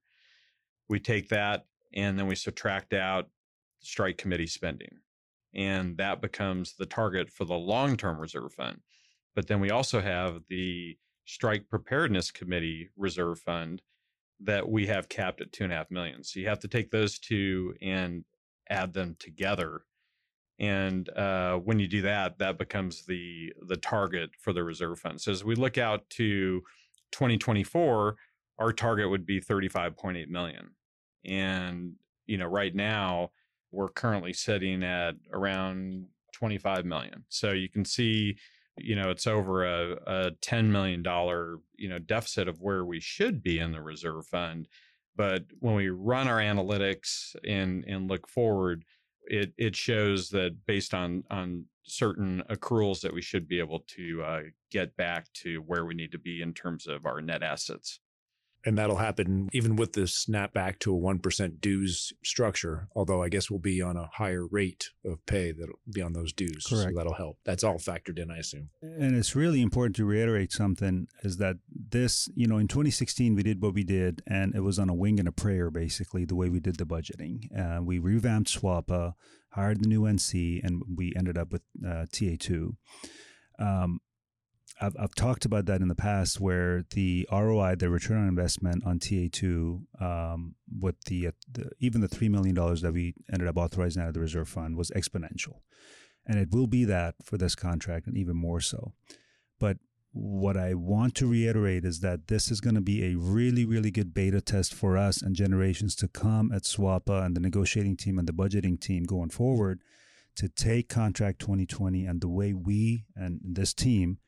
We 0.88 1.00
take 1.00 1.28
that 1.28 1.66
and 1.94 2.18
then 2.18 2.26
we 2.26 2.34
subtract 2.34 2.94
out 2.94 3.26
strike 3.80 4.16
committee 4.18 4.46
spending. 4.46 4.98
And 5.54 5.96
that 5.96 6.20
becomes 6.20 6.74
the 6.76 6.86
target 6.86 7.30
for 7.30 7.44
the 7.44 7.54
long 7.54 7.96
term 7.96 8.18
reserve 8.18 8.52
fund. 8.54 8.78
But 9.34 9.46
then 9.46 9.60
we 9.60 9.70
also 9.70 10.00
have 10.00 10.42
the 10.48 10.96
strike 11.24 11.68
preparedness 11.68 12.30
committee 12.30 12.90
reserve 12.96 13.40
fund 13.40 13.82
that 14.40 14.68
we 14.68 14.86
have 14.86 15.08
capped 15.08 15.40
at 15.40 15.52
two 15.52 15.64
and 15.64 15.72
a 15.72 15.76
half 15.76 15.90
million. 15.90 16.22
So 16.22 16.40
you 16.40 16.48
have 16.48 16.60
to 16.60 16.68
take 16.68 16.90
those 16.90 17.18
two 17.18 17.74
and 17.82 18.24
add 18.70 18.92
them 18.92 19.16
together 19.18 19.82
and 20.60 21.08
uh, 21.10 21.56
when 21.56 21.78
you 21.78 21.86
do 21.86 22.02
that 22.02 22.38
that 22.38 22.58
becomes 22.58 23.04
the 23.06 23.52
the 23.66 23.76
target 23.76 24.30
for 24.38 24.52
the 24.52 24.62
reserve 24.64 24.98
fund 24.98 25.20
so 25.20 25.30
as 25.30 25.44
we 25.44 25.54
look 25.54 25.78
out 25.78 26.08
to 26.10 26.60
2024 27.12 28.16
our 28.58 28.72
target 28.72 29.08
would 29.08 29.24
be 29.24 29.40
35.8 29.40 30.28
million. 30.28 30.70
And 31.24 31.94
you 32.26 32.38
know 32.38 32.46
right 32.46 32.74
now 32.74 33.30
we're 33.70 33.88
currently 33.88 34.32
sitting 34.32 34.82
at 34.82 35.14
around 35.32 36.06
25 36.32 36.84
million. 36.84 37.24
So 37.28 37.52
you 37.52 37.68
can 37.68 37.84
see 37.84 38.36
you 38.76 38.94
know 38.94 39.10
it's 39.10 39.26
over 39.26 39.64
a, 39.64 39.96
a 40.06 40.30
10 40.40 40.70
million 40.70 41.02
dollar 41.02 41.58
you 41.76 41.88
know 41.88 41.98
deficit 41.98 42.48
of 42.48 42.60
where 42.60 42.84
we 42.84 43.00
should 43.00 43.42
be 43.42 43.58
in 43.58 43.72
the 43.72 43.82
reserve 43.82 44.26
fund. 44.26 44.68
But 45.16 45.44
when 45.58 45.74
we 45.74 45.88
run 45.88 46.28
our 46.28 46.38
analytics 46.38 47.34
and 47.46 47.84
and 47.86 48.08
look 48.08 48.28
forward 48.28 48.84
it 49.28 49.52
it 49.56 49.76
shows 49.76 50.28
that 50.30 50.56
based 50.66 50.94
on 50.94 51.24
on 51.30 51.64
certain 51.84 52.42
accruals 52.50 53.00
that 53.00 53.12
we 53.12 53.22
should 53.22 53.48
be 53.48 53.58
able 53.58 53.80
to 53.80 54.22
uh, 54.22 54.42
get 54.70 54.94
back 54.96 55.26
to 55.32 55.62
where 55.62 55.84
we 55.84 55.94
need 55.94 56.12
to 56.12 56.18
be 56.18 56.42
in 56.42 56.52
terms 56.52 56.86
of 56.86 57.06
our 57.06 57.20
net 57.20 57.42
assets. 57.42 58.00
And 58.68 58.76
that'll 58.76 58.96
happen 58.96 59.48
even 59.54 59.76
with 59.76 59.94
the 59.94 60.02
snapback 60.02 60.78
to 60.80 60.94
a 60.94 61.00
1% 61.00 61.60
dues 61.62 62.12
structure, 62.22 62.88
although 62.94 63.22
I 63.22 63.30
guess 63.30 63.50
we'll 63.50 63.60
be 63.60 63.80
on 63.80 63.96
a 63.96 64.10
higher 64.12 64.46
rate 64.46 64.90
of 65.06 65.24
pay 65.24 65.52
that'll 65.52 65.78
be 65.90 66.02
on 66.02 66.12
those 66.12 66.34
dues. 66.34 66.66
Correct. 66.68 66.90
So 66.90 66.94
that'll 66.94 67.14
help. 67.14 67.38
That's 67.46 67.64
all 67.64 67.78
factored 67.78 68.18
in, 68.18 68.30
I 68.30 68.36
assume. 68.36 68.68
And 68.82 69.16
it's 69.16 69.34
really 69.34 69.62
important 69.62 69.96
to 69.96 70.04
reiterate 70.04 70.52
something 70.52 71.08
is 71.22 71.38
that 71.38 71.56
this, 71.72 72.28
you 72.34 72.46
know, 72.46 72.58
in 72.58 72.68
2016, 72.68 73.34
we 73.34 73.42
did 73.42 73.62
what 73.62 73.72
we 73.72 73.84
did, 73.84 74.20
and 74.26 74.54
it 74.54 74.60
was 74.60 74.78
on 74.78 74.90
a 74.90 74.94
wing 74.94 75.18
and 75.18 75.28
a 75.28 75.32
prayer, 75.32 75.70
basically, 75.70 76.26
the 76.26 76.36
way 76.36 76.50
we 76.50 76.60
did 76.60 76.76
the 76.76 76.84
budgeting. 76.84 77.48
Uh, 77.58 77.82
we 77.82 77.98
revamped 77.98 78.50
SWAPA, 78.50 79.14
hired 79.52 79.82
the 79.82 79.88
new 79.88 80.02
NC, 80.02 80.62
and 80.62 80.82
we 80.94 81.14
ended 81.16 81.38
up 81.38 81.52
with 81.52 81.62
uh, 81.82 82.04
TA2. 82.12 82.76
Um, 83.58 84.00
I've, 84.80 84.96
I've 84.98 85.14
talked 85.14 85.44
about 85.44 85.66
that 85.66 85.80
in 85.80 85.88
the 85.88 85.94
past 85.94 86.40
where 86.40 86.84
the 86.90 87.28
ROI, 87.32 87.76
the 87.76 87.90
return 87.90 88.18
on 88.18 88.28
investment 88.28 88.84
on 88.84 88.98
TA2, 88.98 89.80
um, 90.00 90.54
with 90.80 91.00
the, 91.04 91.28
uh, 91.28 91.32
the 91.50 91.70
even 91.80 92.00
the 92.00 92.08
$3 92.08 92.30
million 92.30 92.54
that 92.54 92.92
we 92.92 93.14
ended 93.32 93.48
up 93.48 93.56
authorizing 93.56 94.02
out 94.02 94.08
of 94.08 94.14
the 94.14 94.20
reserve 94.20 94.48
fund 94.48 94.76
was 94.76 94.90
exponential. 94.90 95.60
And 96.26 96.38
it 96.38 96.50
will 96.52 96.66
be 96.66 96.84
that 96.84 97.14
for 97.24 97.38
this 97.38 97.54
contract 97.54 98.06
and 98.06 98.16
even 98.16 98.36
more 98.36 98.60
so. 98.60 98.92
But 99.58 99.78
what 100.12 100.56
I 100.56 100.74
want 100.74 101.14
to 101.16 101.26
reiterate 101.26 101.84
is 101.84 102.00
that 102.00 102.28
this 102.28 102.50
is 102.50 102.60
going 102.60 102.74
to 102.74 102.80
be 102.80 103.04
a 103.04 103.16
really, 103.16 103.64
really 103.64 103.90
good 103.90 104.14
beta 104.14 104.40
test 104.40 104.74
for 104.74 104.96
us 104.96 105.22
and 105.22 105.34
generations 105.34 105.94
to 105.96 106.08
come 106.08 106.52
at 106.52 106.62
SWAPA 106.62 107.24
and 107.24 107.36
the 107.36 107.40
negotiating 107.40 107.96
team 107.96 108.18
and 108.18 108.26
the 108.26 108.32
budgeting 108.32 108.80
team 108.80 109.04
going 109.04 109.30
forward 109.30 109.80
to 110.36 110.48
take 110.48 110.88
contract 110.88 111.40
2020 111.40 112.06
and 112.06 112.20
the 112.20 112.28
way 112.28 112.52
we 112.52 113.04
and 113.16 113.40
this 113.42 113.74
team 113.74 114.18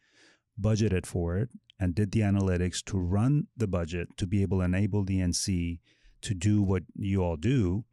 budgeted 0.60 1.06
for 1.06 1.36
it 1.36 1.50
and 1.78 1.94
did 1.94 2.12
the 2.12 2.20
analytics 2.20 2.82
to 2.84 2.98
run 2.98 3.46
the 3.56 3.66
budget 3.66 4.08
to 4.16 4.26
be 4.26 4.42
able 4.42 4.58
to 4.58 4.64
enable 4.64 5.04
the 5.04 5.18
NC 5.18 5.80
to 6.22 6.34
do 6.34 6.62
what 6.62 6.82
you 6.94 7.22
all 7.22 7.36
do 7.36 7.84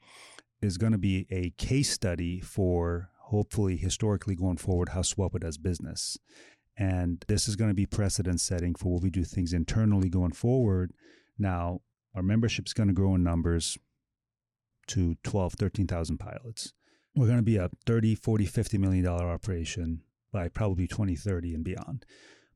is 0.61 0.77
going 0.77 0.91
to 0.91 0.97
be 0.97 1.27
a 1.29 1.51
case 1.51 1.91
study 1.91 2.39
for 2.39 3.09
hopefully 3.27 3.77
historically 3.77 4.35
going 4.35 4.57
forward 4.57 4.89
how 4.89 5.01
SWAPA 5.01 5.39
does 5.39 5.57
business. 5.57 6.17
And 6.77 7.23
this 7.27 7.47
is 7.47 7.55
going 7.55 7.69
to 7.69 7.75
be 7.75 7.85
precedent 7.85 8.39
setting 8.39 8.75
for 8.75 8.93
what 8.93 9.03
we 9.03 9.09
do 9.09 9.23
things 9.23 9.53
internally 9.53 10.09
going 10.09 10.31
forward. 10.31 10.91
Now, 11.37 11.81
our 12.15 12.21
membership 12.21 12.67
is 12.67 12.73
going 12.73 12.87
to 12.87 12.93
grow 12.93 13.15
in 13.15 13.23
numbers 13.23 13.77
to 14.87 15.15
12, 15.23 15.53
13,000 15.53 16.17
pilots. 16.17 16.73
We're 17.15 17.25
going 17.25 17.39
to 17.39 17.43
be 17.43 17.57
a 17.57 17.69
30, 17.85 18.15
40, 18.15 18.45
50 18.45 18.77
million 18.77 19.03
dollar 19.03 19.29
operation 19.29 20.01
by 20.31 20.49
probably 20.49 20.87
2030 20.87 21.55
and 21.55 21.63
beyond. 21.63 22.05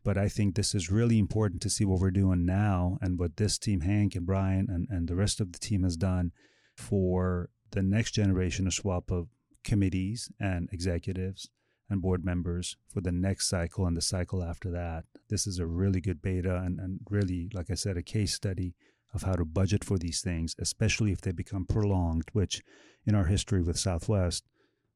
But 0.03 0.17
I 0.17 0.29
think 0.29 0.55
this 0.55 0.73
is 0.73 0.91
really 0.91 1.19
important 1.19 1.61
to 1.61 1.69
see 1.69 1.85
what 1.85 1.99
we're 1.99 2.11
doing 2.11 2.45
now 2.45 2.97
and 3.01 3.19
what 3.19 3.37
this 3.37 3.57
team, 3.57 3.81
Hank 3.81 4.15
and 4.15 4.25
Brian 4.25 4.67
and, 4.69 4.87
and 4.89 5.07
the 5.07 5.15
rest 5.15 5.39
of 5.39 5.51
the 5.51 5.59
team 5.59 5.83
has 5.83 5.95
done 5.95 6.31
for 6.75 7.49
the 7.71 7.83
next 7.83 8.11
generation 8.11 8.67
a 8.67 8.71
swap 8.71 9.11
of 9.11 9.27
committees 9.63 10.31
and 10.39 10.69
executives 10.71 11.49
and 11.89 12.01
board 12.01 12.25
members 12.25 12.77
for 12.87 13.01
the 13.01 13.11
next 13.11 13.47
cycle 13.47 13.85
and 13.85 13.95
the 13.95 14.01
cycle 14.01 14.43
after 14.43 14.71
that. 14.71 15.03
This 15.29 15.45
is 15.45 15.59
a 15.59 15.67
really 15.67 16.01
good 16.01 16.21
beta 16.21 16.55
and, 16.55 16.79
and 16.79 17.01
really, 17.09 17.49
like 17.53 17.69
I 17.69 17.75
said, 17.75 17.97
a 17.97 18.01
case 18.01 18.33
study 18.33 18.73
of 19.13 19.23
how 19.23 19.33
to 19.33 19.45
budget 19.45 19.83
for 19.83 19.97
these 19.97 20.21
things, 20.21 20.55
especially 20.57 21.11
if 21.11 21.21
they 21.21 21.31
become 21.31 21.65
prolonged, 21.65 22.29
which 22.31 22.63
in 23.05 23.13
our 23.13 23.25
history 23.25 23.61
with 23.61 23.77
Southwest, 23.77 24.45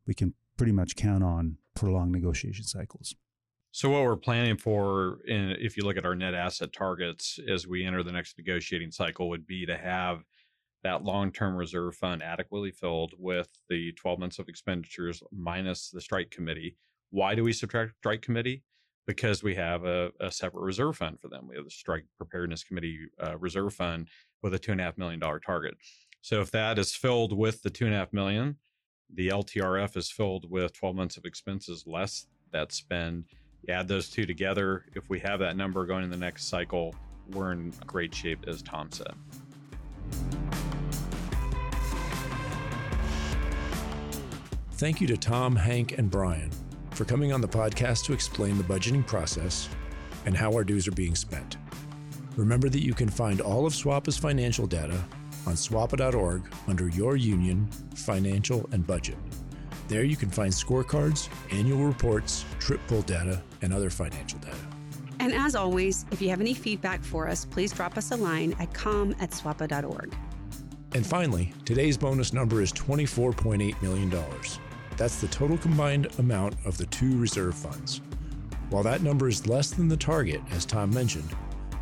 we 0.08 0.14
can 0.14 0.34
pretty 0.58 0.72
much 0.72 0.96
count 0.96 1.24
on 1.24 1.58
prolonged 1.76 2.14
negotiation 2.14 2.64
cycles. 2.64 3.16
So 3.76 3.90
what 3.90 4.04
we're 4.04 4.16
planning 4.16 4.56
for, 4.56 5.20
in, 5.28 5.50
if 5.60 5.76
you 5.76 5.84
look 5.84 5.98
at 5.98 6.06
our 6.06 6.16
net 6.16 6.34
asset 6.34 6.72
targets 6.72 7.38
as 7.46 7.68
we 7.68 7.86
enter 7.86 8.04
the 8.04 8.12
next 8.14 8.38
negotiating 8.38 8.92
cycle, 8.92 9.28
would 9.28 9.46
be 9.46 9.66
to 9.66 9.76
have 9.76 10.24
that 10.84 11.04
long-term 11.04 11.58
reserve 11.58 11.94
fund 11.94 12.24
adequately 12.24 12.72
filled 12.72 13.12
with 13.18 13.50
the 13.68 13.92
12 13.92 14.18
months 14.18 14.40
of 14.40 14.48
expenditures 14.48 15.22
minus 15.30 15.90
the 15.90 16.00
strike 16.00 16.32
committee. 16.32 16.78
Why 17.10 17.36
do 17.36 17.44
we 17.44 17.52
subtract 17.52 17.98
strike 17.98 18.22
committee? 18.22 18.64
Because 19.08 19.44
we 19.44 19.56
have 19.56 19.84
a, 19.84 20.14
a 20.22 20.32
separate 20.32 20.64
reserve 20.64 20.96
fund 20.96 21.20
for 21.20 21.28
them. 21.28 21.46
We 21.46 21.58
have 21.58 21.66
the 21.66 21.70
strike 21.70 22.06
preparedness 22.18 22.64
committee 22.64 23.10
uh, 23.22 23.38
reserve 23.38 23.74
fund 23.74 24.08
with 24.42 24.54
a 24.54 24.58
two 24.58 24.72
and 24.72 24.80
a 24.80 24.86
half 24.86 24.98
million 24.98 25.20
dollar 25.20 25.40
target. 25.40 25.74
So 26.22 26.40
if 26.40 26.50
that 26.52 26.80
is 26.80 26.96
filled 26.96 27.38
with 27.38 27.62
the 27.62 27.70
two 27.70 27.88
and 27.88 27.94
a 27.94 27.98
half 27.98 28.14
million, 28.14 28.56
the 29.14 29.28
LTRF 29.28 29.98
is 29.98 30.10
filled 30.10 30.50
with 30.50 30.72
12 30.72 30.96
months 30.96 31.18
of 31.18 31.26
expenses 31.26 31.84
less 31.86 32.28
that 32.54 32.72
spend. 32.72 33.26
Add 33.70 33.88
those 33.88 34.10
two 34.10 34.26
together. 34.26 34.86
If 34.94 35.10
we 35.10 35.20
have 35.20 35.40
that 35.40 35.58
number 35.58 35.86
going 35.86 36.04
in 36.04 36.10
the 36.10 36.18
next 36.18 36.48
cycle, 36.48 36.94
we're 37.32 37.52
in 37.52 37.74
great 37.86 38.14
shape, 38.14 38.46
as 38.48 38.62
Tom 38.62 38.92
said. 38.92 39.14
Thank 44.74 45.00
you 45.00 45.08
to 45.08 45.18
Tom, 45.18 45.56
Hank, 45.56 45.98
and 45.98 46.12
Brian 46.12 46.52
for 46.92 47.06
coming 47.06 47.34
on 47.34 47.42
the 47.42 47.48
podcast 47.48 48.06
to 48.06 48.14
explain 48.14 48.58
the 48.58 48.64
budgeting 48.64 49.06
process 49.06 49.70
and 50.26 50.36
how 50.36 50.52
our 50.54 50.64
dues 50.64 50.88
are 50.88 50.92
being 50.92 51.16
spent. 51.16 51.58
Remember 52.36 52.70
that 52.70 52.84
you 52.84 52.94
can 52.94 53.10
find 53.10 53.42
all 53.42 53.66
of 53.66 53.74
SWAPA's 53.74 54.18
financial 54.18 54.68
data 54.68 55.02
on 55.48 55.54
swapa.org 55.54 56.42
under 56.68 56.90
Your 56.90 57.16
Union, 57.16 57.68
Financial, 57.96 58.68
and 58.72 58.86
Budget. 58.86 59.18
There 59.88 60.04
you 60.04 60.16
can 60.16 60.30
find 60.30 60.52
scorecards, 60.52 61.30
annual 61.52 61.86
reports, 61.86 62.46
trip 62.60 62.80
pull 62.88 63.04
data, 63.04 63.42
and 63.62 63.74
other 63.74 63.90
financial 63.90 64.40
data. 64.40 64.58
And 65.20 65.34
as 65.34 65.56
always, 65.56 66.06
if 66.12 66.22
you 66.22 66.30
have 66.30 66.42
any 66.42 66.54
feedback 66.54 67.04
for 67.04 67.28
us, 67.28 67.46
please 67.46 67.72
drop 67.72 67.98
us 67.98 68.12
a 68.12 68.16
line 68.16 68.56
at 68.60 68.74
com 68.74 69.16
at 69.20 69.32
swapa.org. 69.32 70.16
And 70.94 71.06
finally, 71.06 71.54
today's 71.66 71.98
bonus 71.98 72.32
number 72.32 72.62
is 72.62 72.72
$24.8 72.74 73.82
million. 73.82 74.14
That's 74.98 75.20
the 75.20 75.28
total 75.28 75.58
combined 75.58 76.08
amount 76.20 76.56
of 76.66 76.78
the 76.78 76.86
two 76.88 77.18
reserve 77.18 77.56
funds. 77.56 78.02
While 78.70 78.84
that 78.84 79.02
number 79.02 79.28
is 79.28 79.46
less 79.46 79.72
than 79.72 79.90
the 79.90 79.98
target, 79.98 80.42
as 80.52 80.66
Tom 80.66 80.90
mentioned, 80.92 81.30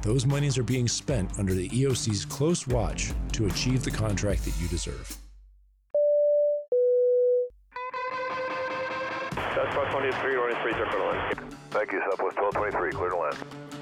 those 0.01 0.25
monies 0.25 0.57
are 0.57 0.63
being 0.63 0.87
spent 0.87 1.39
under 1.39 1.53
the 1.53 1.69
EOC's 1.69 2.25
close 2.25 2.67
watch 2.67 3.13
to 3.33 3.45
achieve 3.45 3.83
the 3.83 3.91
contract 3.91 4.43
that 4.45 4.59
you 4.59 4.67
deserve. 4.67 5.17
Southwest 9.73 9.91
23, 9.91 10.35
running 10.35 10.57
3 10.61 10.73
clear 10.73 10.85
to 10.85 11.03
land. 11.03 11.55
Thank 11.71 11.91
you, 11.93 11.99
Southwest 12.01 12.37
1223, 12.37 12.91
clear 12.91 13.09
to 13.09 13.17
land. 13.17 13.72